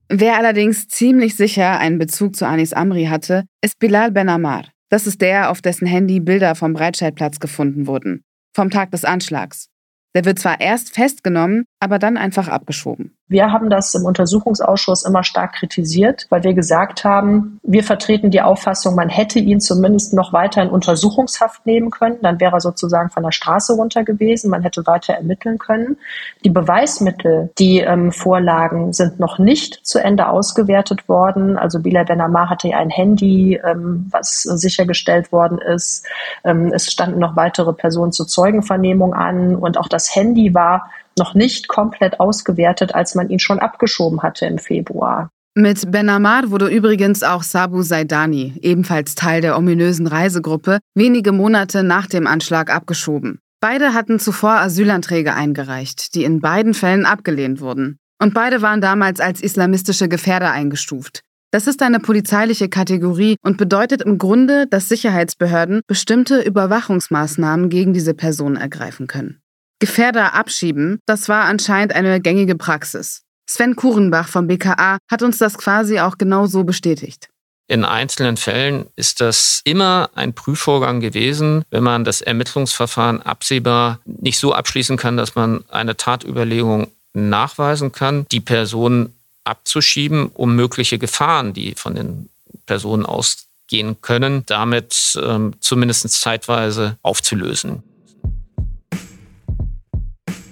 [0.09, 4.67] Wer allerdings ziemlich sicher einen Bezug zu Anis Amri hatte, ist Bilal Ben Ammar.
[4.89, 8.23] Das ist der, auf dessen Handy Bilder vom Breitscheidplatz gefunden wurden.
[8.55, 9.67] Vom Tag des Anschlags.
[10.15, 13.16] Der wird zwar erst festgenommen, aber dann einfach abgeschoben.
[13.29, 18.41] Wir haben das im Untersuchungsausschuss immer stark kritisiert, weil wir gesagt haben, wir vertreten die
[18.41, 22.19] Auffassung, man hätte ihn zumindest noch weiter in Untersuchungshaft nehmen können.
[22.23, 24.49] Dann wäre er sozusagen von der Straße runter gewesen.
[24.49, 25.99] Man hätte weiter ermitteln können.
[26.45, 31.59] Die Beweismittel, die ähm, vorlagen, sind noch nicht zu Ende ausgewertet worden.
[31.59, 36.07] Also Bilal Benamar hatte ja ein Handy, ähm, was sichergestellt worden ist.
[36.45, 41.35] Ähm, es standen noch weitere Personen zur Zeugenvernehmung an und auch das Handy war noch
[41.35, 45.31] nicht komplett ausgewertet, als man ihn schon abgeschoben hatte im Februar.
[45.55, 51.83] Mit Ben Amar wurde übrigens auch Sabu Saidani, ebenfalls Teil der ominösen Reisegruppe, wenige Monate
[51.83, 53.39] nach dem Anschlag abgeschoben.
[53.63, 57.97] Beide hatten zuvor Asylanträge eingereicht, die in beiden Fällen abgelehnt wurden.
[58.23, 61.21] Und beide waren damals als islamistische Gefährder eingestuft.
[61.53, 68.13] Das ist eine polizeiliche Kategorie und bedeutet im Grunde, dass Sicherheitsbehörden bestimmte Überwachungsmaßnahmen gegen diese
[68.13, 69.41] Personen ergreifen können.
[69.79, 73.23] Gefährder abschieben, das war anscheinend eine gängige Praxis.
[73.49, 77.29] Sven Kurenbach vom BKA hat uns das quasi auch genau so bestätigt.
[77.69, 84.39] In einzelnen Fällen ist das immer ein Prüfvorgang gewesen, wenn man das Ermittlungsverfahren absehbar nicht
[84.39, 89.13] so abschließen kann, dass man eine Tatüberlegung nachweisen kann, die Person
[89.45, 92.29] abzuschieben, um mögliche Gefahren, die von den
[92.67, 97.83] Personen ausgehen können, damit ähm, zumindest zeitweise aufzulösen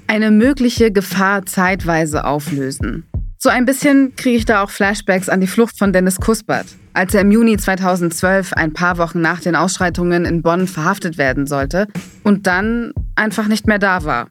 [0.06, 3.04] eine mögliche Gefahr zeitweise auflösen.
[3.38, 7.12] So ein bisschen kriege ich da auch Flashbacks an die Flucht von Dennis Kuspert, als
[7.14, 11.88] er im Juni 2012, ein paar Wochen nach den Ausschreitungen in Bonn, verhaftet werden sollte
[12.22, 14.28] und dann einfach nicht mehr da war.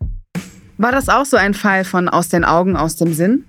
[0.78, 3.46] War das auch so ein Fall von aus den Augen, aus dem Sinn?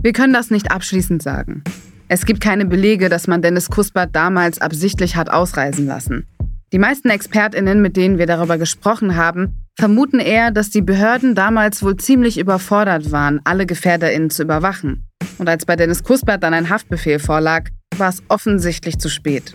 [0.00, 1.64] Wir können das nicht abschließend sagen.
[2.08, 6.26] Es gibt keine Belege, dass man Dennis Kuspert damals absichtlich hat ausreisen lassen.
[6.72, 11.82] Die meisten ExpertInnen, mit denen wir darüber gesprochen haben, vermuten eher, dass die Behörden damals
[11.82, 15.06] wohl ziemlich überfordert waren, alle GefährderInnen zu überwachen.
[15.36, 19.54] Und als bei Dennis Kuspert dann ein Haftbefehl vorlag, war es offensichtlich zu spät.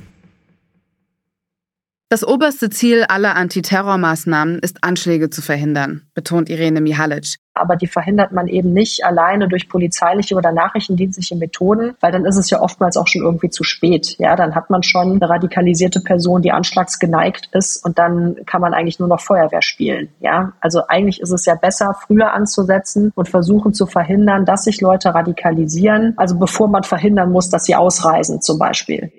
[2.10, 7.36] Das oberste Ziel aller Antiterrormaßnahmen ist, Anschläge zu verhindern, betont Irene Mihalic.
[7.54, 12.38] Aber die verhindert man eben nicht alleine durch polizeiliche oder nachrichtendienstliche Methoden, weil dann ist
[12.38, 14.16] es ja oftmals auch schon irgendwie zu spät.
[14.20, 18.74] Ja, dann hat man schon eine radikalisierte Person, die anschlagsgeneigt ist und dann kann man
[18.74, 20.08] eigentlich nur noch Feuerwehr spielen.
[20.22, 24.80] Ja, also eigentlich ist es ja besser, früher anzusetzen und versuchen zu verhindern, dass sich
[24.80, 29.12] Leute radikalisieren, also bevor man verhindern muss, dass sie ausreisen zum Beispiel.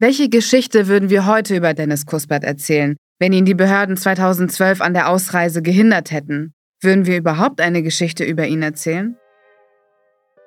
[0.00, 4.92] Welche Geschichte würden wir heute über Dennis Kuspert erzählen, wenn ihn die Behörden 2012 an
[4.92, 6.52] der Ausreise gehindert hätten?
[6.82, 9.16] Würden wir überhaupt eine Geschichte über ihn erzählen?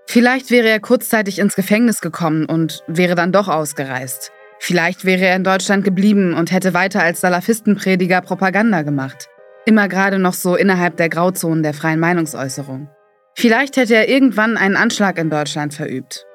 [0.05, 4.33] Vielleicht wäre er kurzzeitig ins Gefängnis gekommen und wäre dann doch ausgereist.
[4.59, 9.29] Vielleicht wäre er in Deutschland geblieben und hätte weiter als Salafistenprediger Propaganda gemacht.
[9.65, 12.89] Immer gerade noch so innerhalb der Grauzonen der freien Meinungsäußerung.
[13.33, 16.25] Vielleicht hätte er irgendwann einen Anschlag in Deutschland verübt.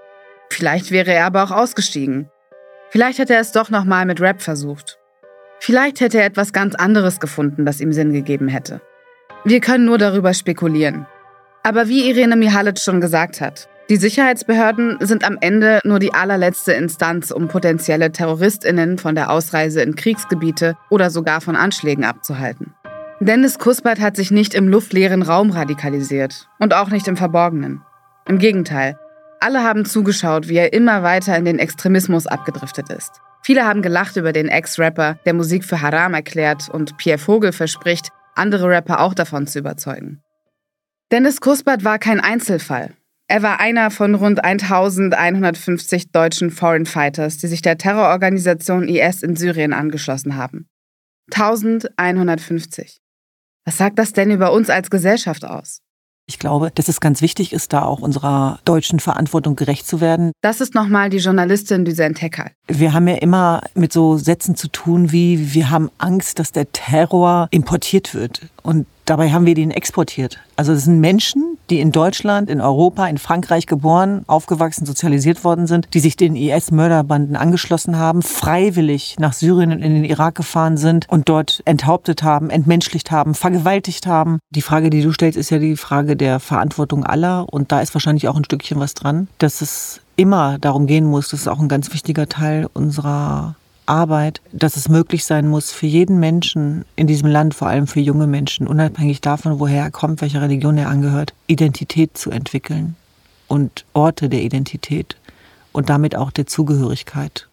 [0.51, 2.31] Vielleicht wäre er aber auch ausgestiegen
[2.93, 4.99] Vielleicht hätte er es doch nochmal mit Rap versucht.
[5.61, 8.83] Vielleicht hätte er etwas ganz anderes gefunden, das ihm Sinn gegeben hätte.
[9.47, 11.07] Wir können nur darüber spekulieren.
[11.63, 16.73] Aber wie Irene Mihalic schon gesagt hat, die Sicherheitsbehörden sind am Ende nur die allerletzte
[16.73, 22.75] Instanz, um potenzielle Terroristinnen von der Ausreise in Kriegsgebiete oder sogar von Anschlägen abzuhalten.
[23.21, 27.81] Dennis Kuspert hat sich nicht im luftleeren Raum radikalisiert und auch nicht im Verborgenen.
[28.29, 28.99] Im Gegenteil,
[29.43, 33.21] alle haben zugeschaut, wie er immer weiter in den Extremismus abgedriftet ist.
[33.43, 38.11] Viele haben gelacht über den Ex-Rapper, der Musik für Haram erklärt und Pierre Vogel verspricht,
[38.35, 40.21] andere Rapper auch davon zu überzeugen.
[41.11, 42.95] Dennis Kuspert war kein Einzelfall.
[43.29, 49.37] Er war einer von rund 1150 deutschen Foreign Fighters, die sich der Terrororganisation IS in
[49.37, 50.69] Syrien angeschlossen haben.
[51.31, 53.01] 1150.
[53.65, 55.81] Was sagt das denn über uns als Gesellschaft aus?
[56.33, 60.33] Ich glaube, dass es ganz wichtig ist, da auch unserer deutschen Verantwortung gerecht zu werden.
[60.41, 62.53] Das ist nochmal die Journalistin Düsen Tekal.
[62.69, 66.73] Wir haben ja immer mit so Sätzen zu tun wie, wir haben Angst, dass der
[66.73, 68.41] Terror importiert wird.
[68.63, 70.39] Und dabei haben wir den exportiert.
[70.57, 75.67] Also es sind Menschen, die in Deutschland, in Europa, in Frankreich geboren, aufgewachsen, sozialisiert worden
[75.67, 80.77] sind, die sich den IS-Mörderbanden angeschlossen haben, freiwillig nach Syrien und in den Irak gefahren
[80.77, 84.39] sind und dort enthauptet haben, entmenschlicht haben, vergewaltigt haben.
[84.51, 87.47] Die Frage, die du stellst, ist ja die Frage der Verantwortung aller.
[87.51, 91.29] Und da ist wahrscheinlich auch ein Stückchen was dran, dass es immer darum gehen muss,
[91.31, 95.87] das ist auch ein ganz wichtiger Teil unserer Arbeit, dass es möglich sein muss, für
[95.87, 100.21] jeden Menschen in diesem Land, vor allem für junge Menschen, unabhängig davon, woher er kommt,
[100.21, 102.97] welcher Religion er angehört, Identität zu entwickeln
[103.49, 105.17] und Orte der Identität
[105.73, 107.49] und damit auch der Zugehörigkeit.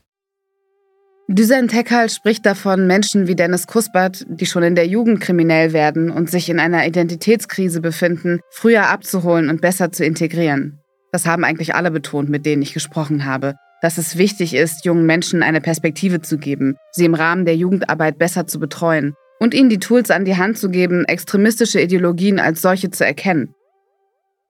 [1.28, 6.10] Düsen Tekal spricht davon, Menschen wie Dennis Kuspert, die schon in der Jugend kriminell werden
[6.10, 10.80] und sich in einer Identitätskrise befinden, früher abzuholen und besser zu integrieren.
[11.12, 15.06] Das haben eigentlich alle betont, mit denen ich gesprochen habe dass es wichtig ist, jungen
[15.06, 19.70] Menschen eine Perspektive zu geben, sie im Rahmen der Jugendarbeit besser zu betreuen und ihnen
[19.70, 23.54] die Tools an die Hand zu geben, extremistische Ideologien als solche zu erkennen.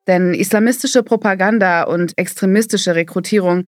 [0.07, 3.65] Denn islamistische Propaganda und extremistische Rekrutierung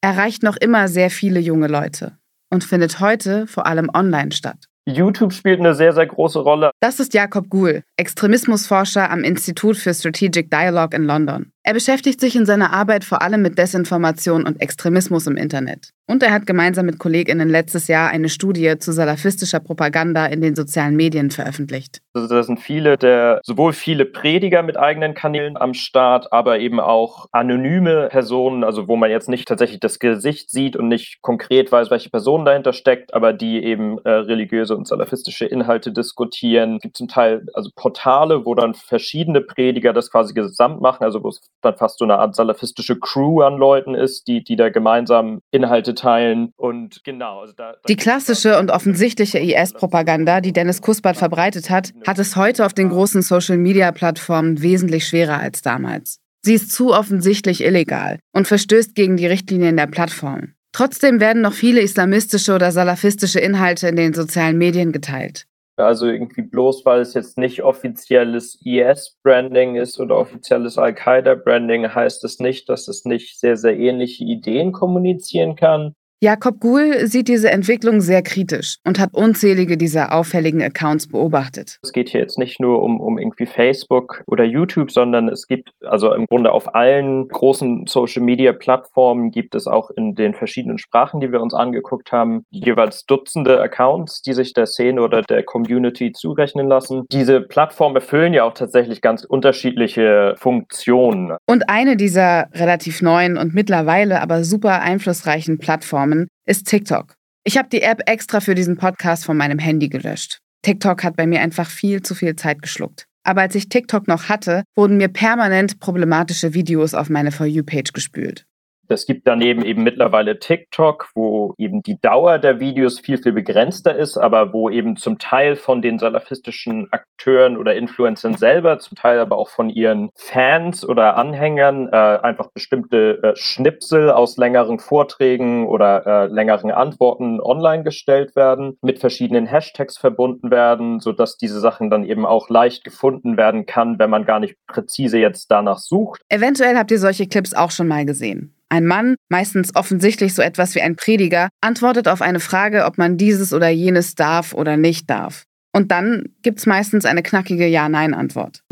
[0.00, 2.18] erreicht noch immer sehr viele junge Leute
[2.50, 4.66] und findet heute vor allem online statt.
[4.86, 6.70] YouTube spielt eine sehr, sehr große Rolle.
[6.80, 11.52] Das ist Jakob Guhl, Extremismusforscher am Institut für Strategic Dialogue in London.
[11.66, 15.92] Er beschäftigt sich in seiner Arbeit vor allem mit Desinformation und Extremismus im Internet.
[16.06, 20.54] Und er hat gemeinsam mit KollegInnen letztes Jahr eine Studie zu salafistischer Propaganda in den
[20.54, 22.02] sozialen Medien veröffentlicht.
[22.12, 26.80] Also da sind viele der, sowohl viele Prediger mit eigenen Kanälen am Start, aber eben
[26.80, 31.72] auch anonyme Personen, also wo man jetzt nicht tatsächlich das Gesicht sieht und nicht konkret
[31.72, 36.76] weiß, welche Person dahinter steckt, aber die eben äh, religiöse und salafistische Inhalte diskutieren.
[36.76, 41.22] Es gibt zum Teil also Portale, wo dann verschiedene Prediger das quasi gesamt machen, also
[41.22, 44.68] wo es dann fast so eine Art salafistische Crew an Leuten ist, die, die da
[44.68, 46.52] gemeinsam Inhalte teilen.
[46.56, 47.40] Und genau.
[47.40, 52.36] Also da, da die klassische und offensichtliche IS-Propaganda, die Dennis Kuspert verbreitet hat, hat es
[52.36, 56.18] heute auf den großen Social-Media-Plattformen wesentlich schwerer als damals.
[56.42, 60.52] Sie ist zu offensichtlich illegal und verstößt gegen die Richtlinien der Plattform.
[60.74, 65.46] Trotzdem werden noch viele islamistische oder salafistische Inhalte in den sozialen Medien geteilt.
[65.76, 72.40] Also irgendwie bloß, weil es jetzt nicht offizielles IS-Branding ist oder offizielles Al-Qaida-Branding, heißt es
[72.40, 75.94] nicht, dass es nicht sehr, sehr ähnliche Ideen kommunizieren kann.
[76.20, 81.78] Jakob Guhl sieht diese Entwicklung sehr kritisch und hat unzählige dieser auffälligen Accounts beobachtet.
[81.82, 85.70] Es geht hier jetzt nicht nur um, um irgendwie Facebook oder YouTube, sondern es gibt
[85.84, 91.30] also im Grunde auf allen großen Social-Media-Plattformen gibt es auch in den verschiedenen Sprachen, die
[91.30, 96.68] wir uns angeguckt haben, jeweils Dutzende Accounts, die sich der Szene oder der Community zurechnen
[96.68, 97.02] lassen.
[97.12, 101.36] Diese Plattformen erfüllen ja auch tatsächlich ganz unterschiedliche Funktionen.
[101.46, 107.14] Und eine dieser relativ neuen und mittlerweile aber super einflussreichen Plattformen Plattformen ist TikTok.
[107.44, 110.38] Ich habe die App extra für diesen Podcast von meinem Handy gelöscht.
[110.62, 113.06] TikTok hat bei mir einfach viel zu viel Zeit geschluckt.
[113.22, 117.92] Aber als ich TikTok noch hatte, wurden mir permanent problematische Videos auf meine For You-Page
[117.92, 118.44] gespült.
[118.88, 123.96] Es gibt daneben eben mittlerweile TikTok, wo eben die Dauer der Videos viel, viel begrenzter
[123.96, 129.18] ist, aber wo eben zum Teil von den salafistischen Akteuren oder Influencern selber, zum Teil
[129.18, 135.66] aber auch von ihren Fans oder Anhängern äh, einfach bestimmte äh, Schnipsel aus längeren Vorträgen
[135.66, 141.90] oder äh, längeren Antworten online gestellt werden, mit verschiedenen Hashtags verbunden werden, sodass diese Sachen
[141.90, 146.20] dann eben auch leicht gefunden werden kann, wenn man gar nicht präzise jetzt danach sucht.
[146.28, 148.54] Eventuell habt ihr solche Clips auch schon mal gesehen.
[148.74, 153.16] Ein Mann, meistens offensichtlich so etwas wie ein Prediger, antwortet auf eine Frage, ob man
[153.16, 155.44] dieses oder jenes darf oder nicht darf.
[155.72, 158.64] Und dann gibt es meistens eine knackige Ja-Nein-Antwort.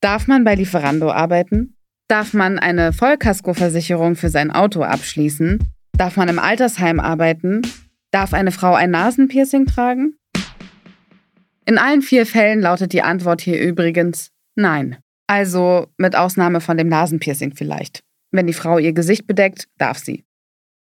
[0.00, 1.74] Darf man bei Lieferando arbeiten?
[2.06, 5.58] Darf man eine Vollkaskoversicherung für sein Auto abschließen?
[5.98, 7.62] Darf man im Altersheim arbeiten?
[8.12, 10.14] Darf eine Frau ein Nasenpiercing tragen?
[11.64, 14.98] In allen vier Fällen lautet die Antwort hier übrigens Nein.
[15.26, 18.05] Also mit Ausnahme von dem Nasenpiercing vielleicht.
[18.36, 20.24] Wenn die Frau ihr Gesicht bedeckt, darf sie.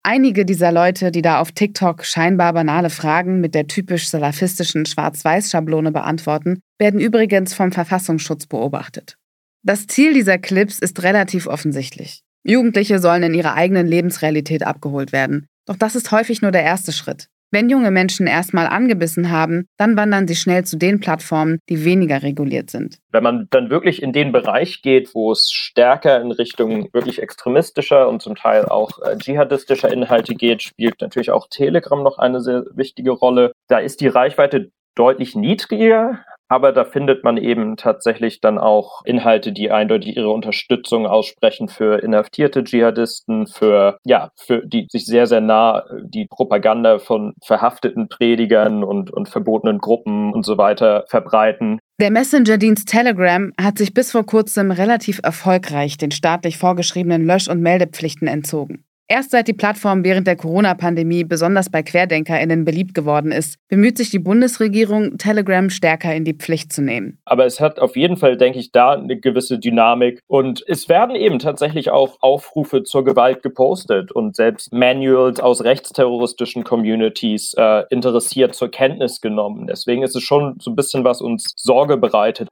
[0.05, 5.91] Einige dieser Leute, die da auf TikTok scheinbar banale Fragen mit der typisch salafistischen Schwarz-Weiß-Schablone
[5.93, 9.17] beantworten, werden übrigens vom Verfassungsschutz beobachtet.
[9.63, 12.23] Das Ziel dieser Clips ist relativ offensichtlich.
[12.45, 15.47] Jugendliche sollen in ihrer eigenen Lebensrealität abgeholt werden.
[15.67, 17.29] Doch das ist häufig nur der erste Schritt.
[17.53, 22.23] Wenn junge Menschen erstmal angebissen haben, dann wandern sie schnell zu den Plattformen, die weniger
[22.23, 22.99] reguliert sind.
[23.11, 28.09] Wenn man dann wirklich in den Bereich geht, wo es stärker in Richtung wirklich extremistischer
[28.09, 32.65] und zum Teil auch äh, dschihadistischer Inhalte geht, spielt natürlich auch Telegram noch eine sehr
[32.73, 33.53] wichtige Rolle.
[33.69, 36.21] Da ist die Reichweite deutlich niedriger,
[36.51, 42.03] aber da findet man eben tatsächlich dann auch Inhalte, die eindeutig ihre Unterstützung aussprechen für
[42.03, 48.83] inhaftierte Dschihadisten, für, ja, für die sich sehr, sehr nah die Propaganda von verhafteten Predigern
[48.83, 51.79] und, und verbotenen Gruppen und so weiter verbreiten.
[52.01, 57.61] Der Messenger-Dienst Telegram hat sich bis vor kurzem relativ erfolgreich den staatlich vorgeschriebenen Lösch- und
[57.61, 58.85] Meldepflichten entzogen.
[59.13, 64.11] Erst seit die Plattform während der Corona-Pandemie besonders bei QuerdenkerInnen beliebt geworden ist, bemüht sich
[64.11, 67.19] die Bundesregierung, Telegram stärker in die Pflicht zu nehmen.
[67.25, 70.21] Aber es hat auf jeden Fall, denke ich, da eine gewisse Dynamik.
[70.29, 76.63] Und es werden eben tatsächlich auch Aufrufe zur Gewalt gepostet und selbst Manuals aus rechtsterroristischen
[76.63, 79.67] Communities äh, interessiert zur Kenntnis genommen.
[79.67, 82.49] Deswegen ist es schon so ein bisschen, was uns Sorge bereitet.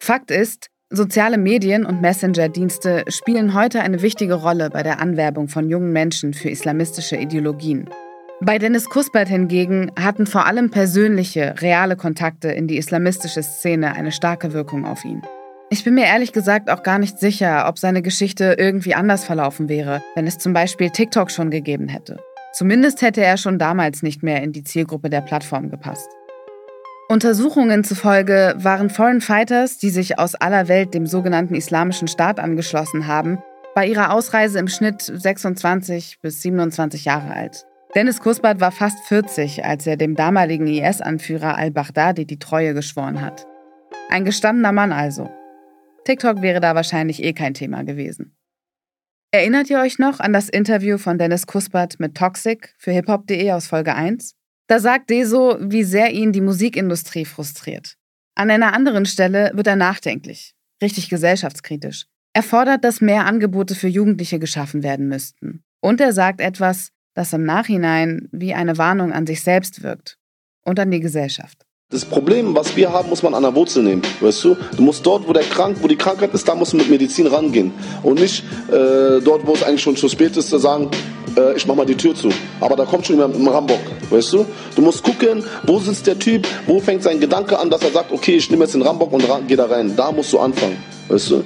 [0.00, 5.70] Fakt ist, Soziale Medien und Messenger-Dienste spielen heute eine wichtige Rolle bei der Anwerbung von
[5.70, 7.88] jungen Menschen für islamistische Ideologien.
[8.42, 14.12] Bei Dennis Kuspert hingegen hatten vor allem persönliche, reale Kontakte in die islamistische Szene eine
[14.12, 15.22] starke Wirkung auf ihn.
[15.70, 19.70] Ich bin mir ehrlich gesagt auch gar nicht sicher, ob seine Geschichte irgendwie anders verlaufen
[19.70, 22.18] wäre, wenn es zum Beispiel TikTok schon gegeben hätte.
[22.52, 26.10] Zumindest hätte er schon damals nicht mehr in die Zielgruppe der Plattform gepasst.
[27.12, 33.06] Untersuchungen zufolge waren Foreign Fighters, die sich aus aller Welt dem sogenannten Islamischen Staat angeschlossen
[33.06, 33.36] haben,
[33.74, 37.66] bei ihrer Ausreise im Schnitt 26 bis 27 Jahre alt.
[37.94, 43.46] Dennis Kuspert war fast 40, als er dem damaligen IS-Anführer al-Baghdadi die Treue geschworen hat.
[44.08, 45.28] Ein gestandener Mann also.
[46.06, 48.34] TikTok wäre da wahrscheinlich eh kein Thema gewesen.
[49.32, 53.66] Erinnert ihr euch noch an das Interview von Dennis Kuspert mit Toxic für hiphop.de aus
[53.66, 54.34] Folge 1?
[54.72, 57.96] Da sagt Deso, wie sehr ihn die Musikindustrie frustriert.
[58.34, 62.06] An einer anderen Stelle wird er nachdenklich, richtig gesellschaftskritisch.
[62.32, 65.62] Er fordert, dass mehr Angebote für Jugendliche geschaffen werden müssten.
[65.82, 70.16] Und er sagt etwas, das im Nachhinein wie eine Warnung an sich selbst wirkt
[70.64, 71.66] und an die Gesellschaft.
[71.90, 74.56] Das Problem, was wir haben, muss man an der Wurzel nehmen, weißt du?
[74.74, 77.26] Du musst dort, wo der krank, wo die Krankheit ist, da musst du mit Medizin
[77.26, 80.90] rangehen und nicht äh, dort, wo es eigentlich schon zu spät ist, zu sagen,
[81.36, 82.30] äh, ich mach mal die Tür zu.
[82.60, 83.80] Aber da kommt schon jemand im Rambock,
[84.10, 84.46] weißt du?
[84.76, 88.12] Du musst gucken, wo sitzt der Typ, wo fängt sein Gedanke an, dass er sagt,
[88.12, 89.94] okay, ich nehme jetzt den Rambock und gehe da rein.
[89.96, 90.76] Da musst du anfangen,
[91.08, 91.44] weißt du?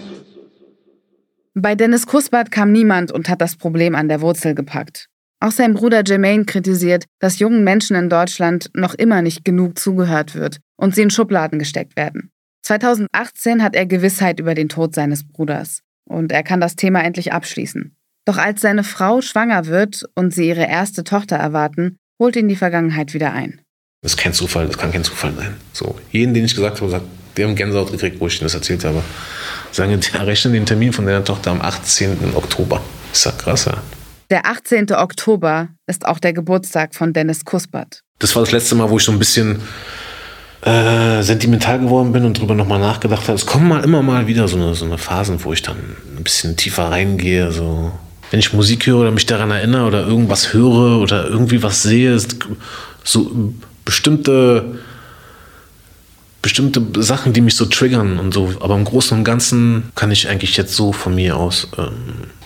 [1.55, 5.09] Bei Dennis Kuspert kam niemand und hat das Problem an der Wurzel gepackt.
[5.41, 10.35] Auch sein Bruder Jermaine kritisiert, dass jungen Menschen in Deutschland noch immer nicht genug zugehört
[10.35, 12.31] wird und sie in Schubladen gesteckt werden.
[12.63, 17.33] 2018 hat er Gewissheit über den Tod seines Bruders und er kann das Thema endlich
[17.33, 17.96] abschließen.
[18.27, 22.57] Doch als seine Frau schwanger wird und sie ihre erste Tochter erwarten, holt ihn die
[22.57, 23.61] Vergangenheit wieder ein.
[24.03, 25.55] Das ist kein Zufall, das kann kein Zufall sein.
[25.73, 27.05] So, jeden, den ich gesagt habe, sagt,
[27.37, 29.03] der haben Gänsehaut gekriegt, wo ich ihnen das erzählt habe.
[29.71, 32.35] Sagen, der rechnen den Termin von deiner Tochter am 18.
[32.35, 32.81] Oktober.
[33.13, 33.75] Ist ja krass, ja.
[34.31, 34.93] Der 18.
[34.93, 38.01] Oktober ist auch der Geburtstag von Dennis Kuspert.
[38.19, 39.61] Das war das letzte Mal, wo ich so ein bisschen
[40.63, 43.35] äh, sentimental geworden bin und darüber nochmal nachgedacht habe.
[43.35, 45.77] Es kommen mal immer mal wieder so eine, so eine Phasen, wo ich dann
[46.17, 47.93] ein bisschen tiefer reingehe, so
[48.31, 52.19] wenn ich Musik höre oder mich daran erinnere oder irgendwas höre oder irgendwie was sehe,
[53.05, 53.53] so
[53.85, 54.79] bestimmte,
[56.43, 58.53] bestimmte Sachen, die mich so triggern und so.
[58.61, 61.93] Aber im Großen und Ganzen kann ich eigentlich jetzt so von mir aus ähm,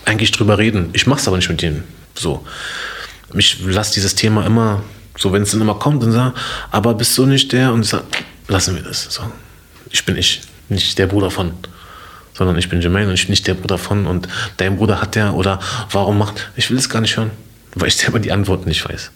[0.05, 0.89] eigentlich drüber reden.
[0.93, 1.83] Ich mache es aber nicht mit denen.
[2.15, 2.45] So.
[3.33, 4.83] Ich lasse dieses Thema immer,
[5.17, 6.33] so wenn es dann immer kommt, und sage,
[6.69, 7.73] aber bist du nicht der?
[7.73, 8.03] Und ich sage,
[8.47, 9.05] lassen wir das.
[9.09, 9.23] So.
[9.89, 11.53] Ich bin ich, nicht der Bruder von
[12.33, 14.27] sondern ich bin Jermaine und ich bin nicht der Bruder von und
[14.57, 15.59] dein Bruder hat der oder
[15.91, 16.51] warum macht.
[16.55, 17.31] Ich will es gar nicht hören,
[17.75, 19.11] weil ich selber die Antworten nicht weiß.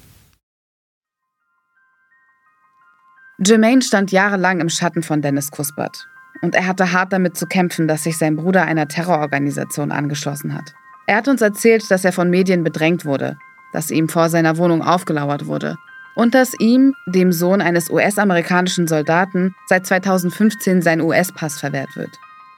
[3.46, 6.08] Jermaine stand jahrelang im Schatten von Dennis Kuspert.
[6.42, 10.74] Und er hatte hart damit zu kämpfen, dass sich sein Bruder einer Terrororganisation angeschlossen hat.
[11.08, 13.38] Er hat uns erzählt, dass er von Medien bedrängt wurde,
[13.74, 15.76] dass ihm vor seiner Wohnung aufgelauert wurde
[16.16, 22.12] und dass ihm, dem Sohn eines US-amerikanischen Soldaten, seit 2015 sein US-Pass verwehrt wird.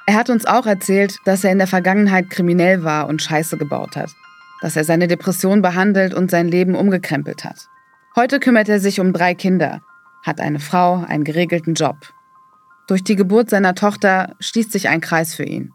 [0.10, 3.98] Er hat uns auch erzählt, dass er in der Vergangenheit kriminell war und Scheiße gebaut
[3.98, 4.10] hat,
[4.62, 7.68] dass er seine Depression behandelt und sein Leben umgekrempelt hat.
[8.16, 9.82] Heute kümmert er sich um drei Kinder,
[10.24, 11.98] hat eine Frau, einen geregelten Job.
[12.88, 15.74] Durch die Geburt seiner Tochter schließt sich ein Kreis für ihn.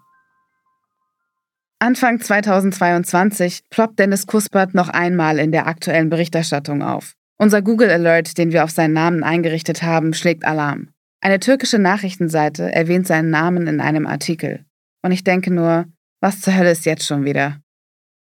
[1.78, 7.12] Anfang 2022 ploppt Dennis Kuspert noch einmal in der aktuellen Berichterstattung auf.
[7.37, 10.89] Unser Google Alert, den wir auf seinen Namen eingerichtet haben, schlägt Alarm.
[11.25, 14.64] Eine türkische Nachrichtenseite erwähnt seinen Namen in einem Artikel.
[15.03, 15.87] Und ich denke nur,
[16.20, 17.61] was zur Hölle ist jetzt schon wieder?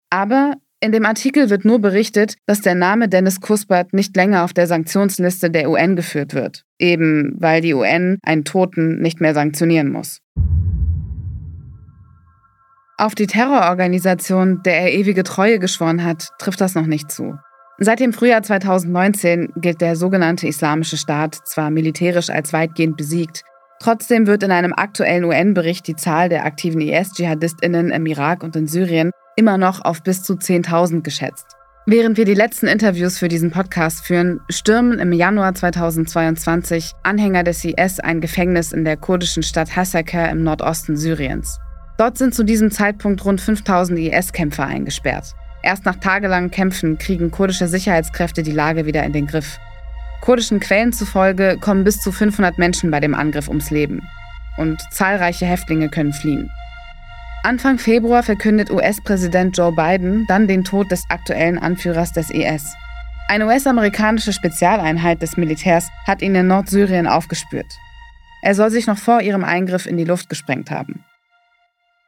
[0.09, 4.53] Aber in dem Artikel wird nur berichtet, dass der Name Dennis Kuspert nicht länger auf
[4.53, 9.91] der Sanktionsliste der UN geführt wird, eben weil die UN einen Toten nicht mehr sanktionieren
[9.91, 10.21] muss.
[12.97, 17.37] Auf die Terrororganisation, der er ewige Treue geschworen hat, trifft das noch nicht zu.
[17.77, 23.43] Seit dem Frühjahr 2019 gilt der sogenannte Islamische Staat zwar militärisch als weitgehend besiegt,
[23.81, 28.67] trotzdem wird in einem aktuellen UN-Bericht die Zahl der aktiven IS-Dschihadistinnen im Irak und in
[28.67, 31.47] Syrien immer noch auf bis zu 10.000 geschätzt.
[31.85, 37.63] Während wir die letzten Interviews für diesen Podcast führen, stürmen im Januar 2022 Anhänger des
[37.65, 41.59] IS ein Gefängnis in der kurdischen Stadt Hasaka im Nordosten Syriens.
[41.97, 45.35] Dort sind zu diesem Zeitpunkt rund 5000 IS-Kämpfer eingesperrt.
[45.65, 49.57] Erst nach tagelangen Kämpfen kriegen kurdische Sicherheitskräfte die Lage wieder in den Griff.
[50.21, 54.07] Kurdischen Quellen zufolge kommen bis zu 500 Menschen bei dem Angriff ums Leben.
[54.57, 56.51] Und zahlreiche Häftlinge können fliehen.
[57.41, 62.75] Anfang Februar verkündet US-Präsident Joe Biden dann den Tod des aktuellen Anführers des IS.
[63.27, 67.65] Eine US-amerikanische Spezialeinheit des Militärs hat ihn in Nordsyrien aufgespürt.
[68.43, 71.03] Er soll sich noch vor ihrem Eingriff in die Luft gesprengt haben.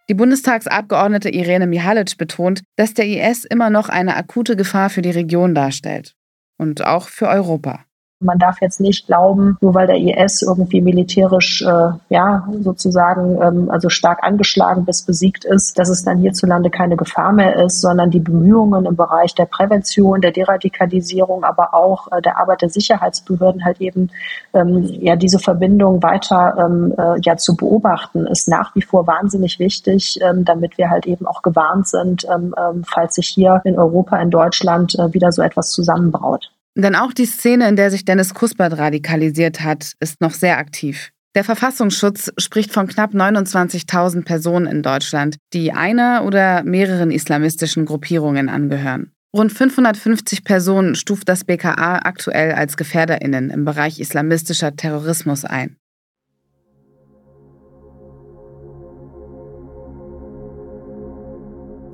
[0.09, 5.11] Die Bundestagsabgeordnete Irene Mihalic betont, dass der IS immer noch eine akute Gefahr für die
[5.11, 6.15] Region darstellt
[6.57, 7.86] und auch für Europa.
[8.19, 13.69] Man darf jetzt nicht glauben, nur weil der IS irgendwie militärisch, äh, ja, sozusagen, ähm,
[13.69, 18.09] also stark angeschlagen bis besiegt ist, dass es dann hierzulande keine Gefahr mehr ist, sondern
[18.09, 23.63] die Bemühungen im Bereich der Prävention, der Deradikalisierung, aber auch äh, der Arbeit der Sicherheitsbehörden
[23.63, 24.09] halt eben,
[24.55, 29.59] ähm, ja, diese Verbindung weiter ähm, äh, ja zu beobachten, ist nach wie vor wahnsinnig
[29.59, 33.77] wichtig, ähm, damit wir halt eben auch gewarnt sind, ähm, ähm, falls sich hier in
[33.77, 36.49] Europa, in Deutschland äh, wieder so etwas zusammenbraut.
[36.77, 41.09] Denn auch die Szene, in der sich Dennis Kuspert radikalisiert hat, ist noch sehr aktiv.
[41.33, 48.47] Der Verfassungsschutz spricht von knapp 29.000 Personen in Deutschland, die einer oder mehreren islamistischen Gruppierungen
[48.47, 49.11] angehören.
[49.35, 55.77] Rund 550 Personen stuft das BKA aktuell als Gefährderinnen im Bereich islamistischer Terrorismus ein.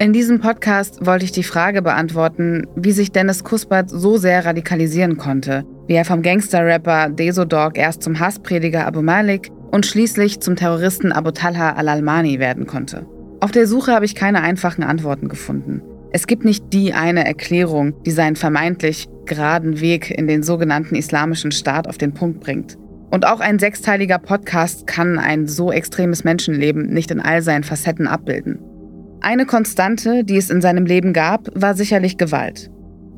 [0.03, 5.15] In diesem Podcast wollte ich die Frage beantworten, wie sich Dennis Kuspert so sehr radikalisieren
[5.15, 11.13] konnte, wie er vom Gangster-Rapper Desodog erst zum Hassprediger Abu Malik und schließlich zum Terroristen
[11.13, 13.05] Abu Talha al-Almani werden konnte.
[13.39, 15.81] Auf der Suche habe ich keine einfachen Antworten gefunden.
[16.11, 21.53] Es gibt nicht die eine Erklärung, die seinen vermeintlich geraden Weg in den sogenannten islamischen
[21.53, 22.77] Staat auf den Punkt bringt.
[23.09, 28.05] Und auch ein sechsteiliger Podcast kann ein so extremes Menschenleben nicht in all seinen Facetten
[28.05, 28.59] abbilden.
[29.25, 32.69] Eine Konstante, die es in seinem Leben gab, war sicherlich Gewalt.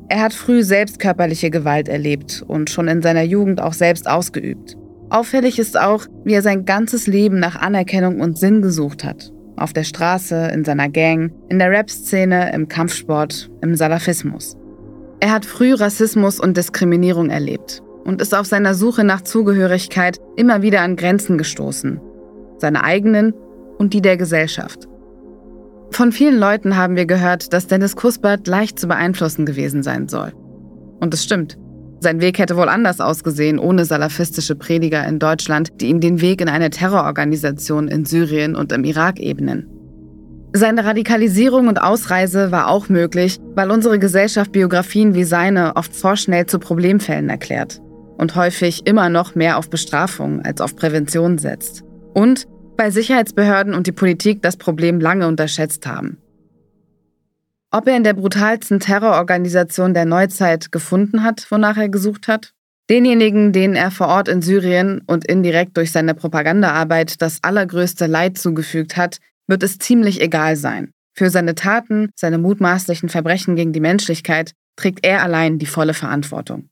[0.08, 4.76] Er hat früh selbst körperliche Gewalt erlebt und schon in seiner Jugend auch selbst ausgeübt.
[5.10, 9.32] Auffällig ist auch, wie er sein ganzes Leben nach Anerkennung und Sinn gesucht hat.
[9.56, 14.56] Auf der Straße, in seiner Gang, in der Rap-Szene, im Kampfsport, im Salafismus.
[15.18, 20.62] Er hat früh Rassismus und Diskriminierung erlebt und ist auf seiner Suche nach Zugehörigkeit immer
[20.62, 22.00] wieder an Grenzen gestoßen.
[22.58, 23.34] Seine eigenen
[23.78, 24.86] und die der Gesellschaft.
[25.90, 30.32] Von vielen Leuten haben wir gehört, dass Dennis Kuspert leicht zu beeinflussen gewesen sein soll.
[31.00, 31.58] Und es stimmt.
[32.00, 36.40] Sein Weg hätte wohl anders ausgesehen ohne salafistische Prediger in Deutschland, die ihm den Weg
[36.40, 39.68] in eine Terrororganisation in Syrien und im Irak ebnen.
[40.52, 46.46] Seine Radikalisierung und Ausreise war auch möglich, weil unsere Gesellschaft Biografien wie seine oft vorschnell
[46.46, 47.80] zu Problemfällen erklärt
[48.16, 51.82] und häufig immer noch mehr auf Bestrafung als auf Prävention setzt.
[52.14, 52.46] Und
[52.76, 56.18] weil Sicherheitsbehörden und die Politik das Problem lange unterschätzt haben.
[57.70, 62.52] Ob er in der brutalsten Terrororganisation der Neuzeit gefunden hat, wonach er gesucht hat?
[62.88, 68.38] Denjenigen, denen er vor Ort in Syrien und indirekt durch seine Propagandaarbeit das allergrößte Leid
[68.38, 69.18] zugefügt hat,
[69.48, 70.92] wird es ziemlich egal sein.
[71.12, 76.68] Für seine Taten, seine mutmaßlichen Verbrechen gegen die Menschlichkeit trägt er allein die volle Verantwortung.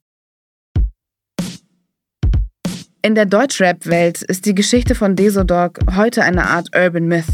[3.05, 7.27] In der Deutschrap-Welt ist die Geschichte von Desodog heute eine Art Urban Myth.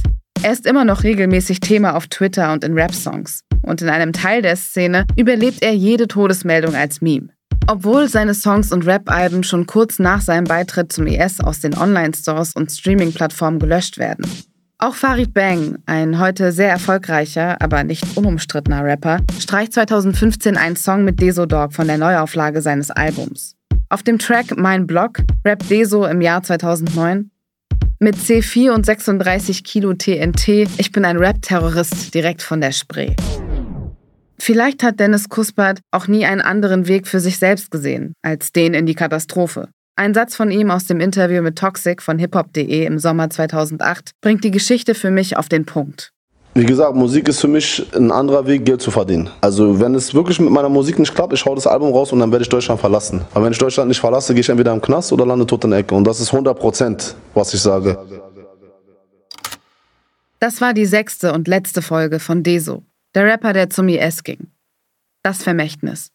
[0.43, 3.45] Er ist immer noch regelmäßig Thema auf Twitter und in Rap-Songs.
[3.61, 7.29] Und in einem Teil der Szene überlebt er jede Todesmeldung als Meme.
[7.67, 12.53] Obwohl seine Songs und Rap-Alben schon kurz nach seinem Beitritt zum IS aus den Online-Stores
[12.53, 14.29] und Streaming-Plattformen gelöscht werden.
[14.77, 21.05] Auch Farid Bang, ein heute sehr erfolgreicher, aber nicht unumstrittener Rapper, streicht 2015 einen Song
[21.05, 23.55] mit Desodog von der Neuauflage seines Albums.
[23.91, 27.29] Auf dem Track Mein Blog rappt Deso im Jahr 2009
[27.99, 33.13] Mit C4 und 36 Kilo TNT, ich bin ein Rap-Terrorist direkt von der Spree.
[34.39, 38.73] Vielleicht hat Dennis Kuspert auch nie einen anderen Weg für sich selbst gesehen, als den
[38.73, 39.67] in die Katastrophe.
[39.97, 44.45] Ein Satz von ihm aus dem Interview mit Toxic von hiphop.de im Sommer 2008 bringt
[44.45, 46.13] die Geschichte für mich auf den Punkt.
[46.53, 49.29] Wie gesagt, Musik ist für mich ein anderer Weg, Geld zu verdienen.
[49.39, 52.19] Also wenn es wirklich mit meiner Musik nicht klappt, ich hau das Album raus und
[52.19, 53.21] dann werde ich Deutschland verlassen.
[53.33, 55.69] Aber wenn ich Deutschland nicht verlasse, gehe ich entweder im Knast oder lande tot in
[55.69, 55.95] der Ecke.
[55.95, 57.97] Und das ist 100 Prozent, was ich sage.
[60.39, 62.83] Das war die sechste und letzte Folge von Deso,
[63.15, 64.51] der Rapper, der zum IS ging.
[65.23, 66.11] Das Vermächtnis.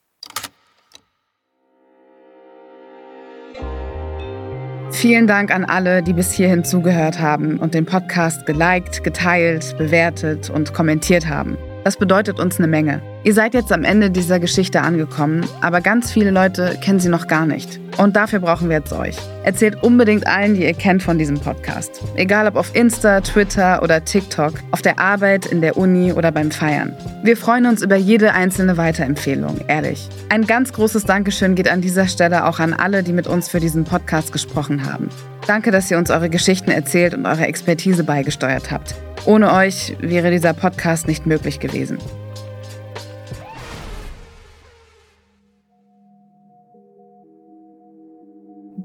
[4.97, 10.49] Vielen Dank an alle, die bis hierhin zugehört haben und den Podcast geliked, geteilt, bewertet
[10.49, 11.59] und kommentiert haben.
[11.85, 13.03] Das bedeutet uns eine Menge.
[13.23, 17.27] Ihr seid jetzt am Ende dieser Geschichte angekommen, aber ganz viele Leute kennen sie noch
[17.27, 17.79] gar nicht.
[17.97, 19.17] Und dafür brauchen wir jetzt euch.
[19.45, 22.03] Erzählt unbedingt allen, die ihr kennt, von diesem Podcast.
[22.15, 26.51] Egal ob auf Insta, Twitter oder TikTok, auf der Arbeit, in der Uni oder beim
[26.51, 26.95] Feiern.
[27.23, 30.09] Wir freuen uns über jede einzelne Weiterempfehlung, ehrlich.
[30.29, 33.61] Ein ganz großes Dankeschön geht an dieser Stelle auch an alle, die mit uns für
[33.61, 35.09] diesen Podcast gesprochen haben.
[35.47, 38.95] Danke, dass ihr uns eure Geschichten erzählt und eure Expertise beigesteuert habt.
[39.25, 41.99] Ohne euch wäre dieser Podcast nicht möglich gewesen.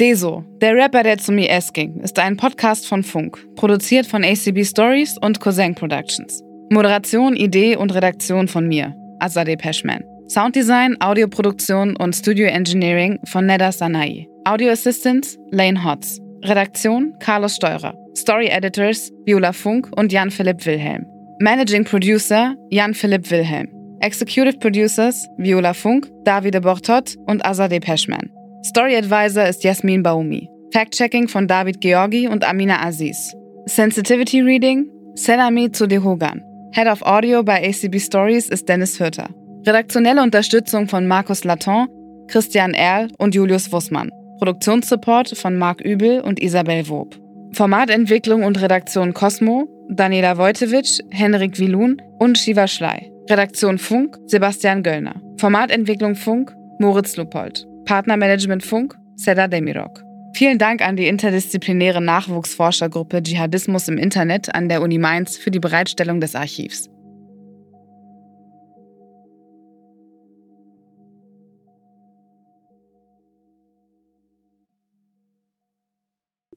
[0.02, 4.66] Deso, der Rapper, der zu IS ging, ist ein Podcast von Funk, produziert von ACB
[4.66, 6.42] Stories und Cousin Productions.
[6.72, 10.04] Moderation, Idee und Redaktion von mir, Azadeh Peschman.
[10.28, 14.28] Sounddesign, Audioproduktion und Studio Engineering von Neda Sanai.
[14.44, 16.20] Audio Assistance, Lane Hotz.
[16.46, 17.94] Redaktion, Carlos Steurer.
[18.18, 21.06] Story Editors Viola Funk und Jan-Philipp Wilhelm.
[21.42, 23.68] Managing Producer Jan-Philipp Wilhelm.
[24.00, 28.32] Executive Producers Viola Funk, Davide Bortot und Azadeh Peschman.
[28.64, 30.48] Story Advisor ist Jasmin Baumi.
[30.72, 33.34] Fact-Checking von David Georgi und Amina Aziz.
[33.66, 36.44] Sensitivity Reading Selami Zudehogan.
[36.72, 39.30] Head of Audio bei ACB Stories ist Dennis Hürter.
[39.66, 41.88] Redaktionelle Unterstützung von Markus Laton,
[42.28, 44.12] Christian Erl und Julius Wussmann.
[44.38, 47.20] Produktionssupport von Marc Übel und Isabel Wob.
[47.54, 53.12] Formatentwicklung und Redaktion Cosmo, Daniela Wojtewitsch, Henrik Wilun und Shiva Schley.
[53.28, 55.20] Redaktion Funk, Sebastian Göllner.
[55.38, 57.68] Formatentwicklung Funk, Moritz Lupold.
[57.92, 60.02] Partnermanagement Funk, Seda Demirok.
[60.34, 65.60] Vielen Dank an die interdisziplinäre Nachwuchsforschergruppe Dschihadismus im Internet an der Uni Mainz für die
[65.60, 66.90] Bereitstellung des Archivs.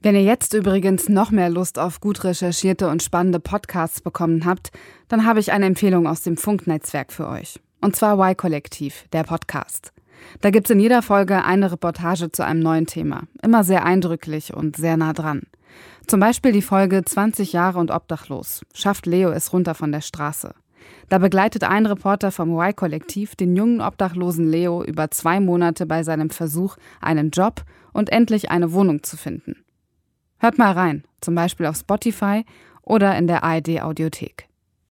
[0.01, 4.70] Wenn ihr jetzt übrigens noch mehr Lust auf gut recherchierte und spannende Podcasts bekommen habt,
[5.09, 7.59] dann habe ich eine Empfehlung aus dem Funknetzwerk für euch.
[7.80, 9.95] Und zwar Y-Kollektiv, der Podcast.
[10.41, 13.22] Da gibt es in jeder Folge eine Reportage zu einem neuen Thema.
[13.43, 15.43] Immer sehr eindrücklich und sehr nah dran.
[16.07, 18.62] Zum Beispiel die Folge 20 Jahre und obdachlos.
[18.75, 20.55] Schafft Leo es runter von der Straße.
[21.09, 26.31] Da begleitet ein Reporter vom Y-Kollektiv den jungen obdachlosen Leo über zwei Monate bei seinem
[26.31, 29.64] Versuch, einen Job und endlich eine Wohnung zu finden.
[30.39, 32.45] Hört mal rein, zum Beispiel auf Spotify
[32.83, 34.49] oder in der ARD Audiothek.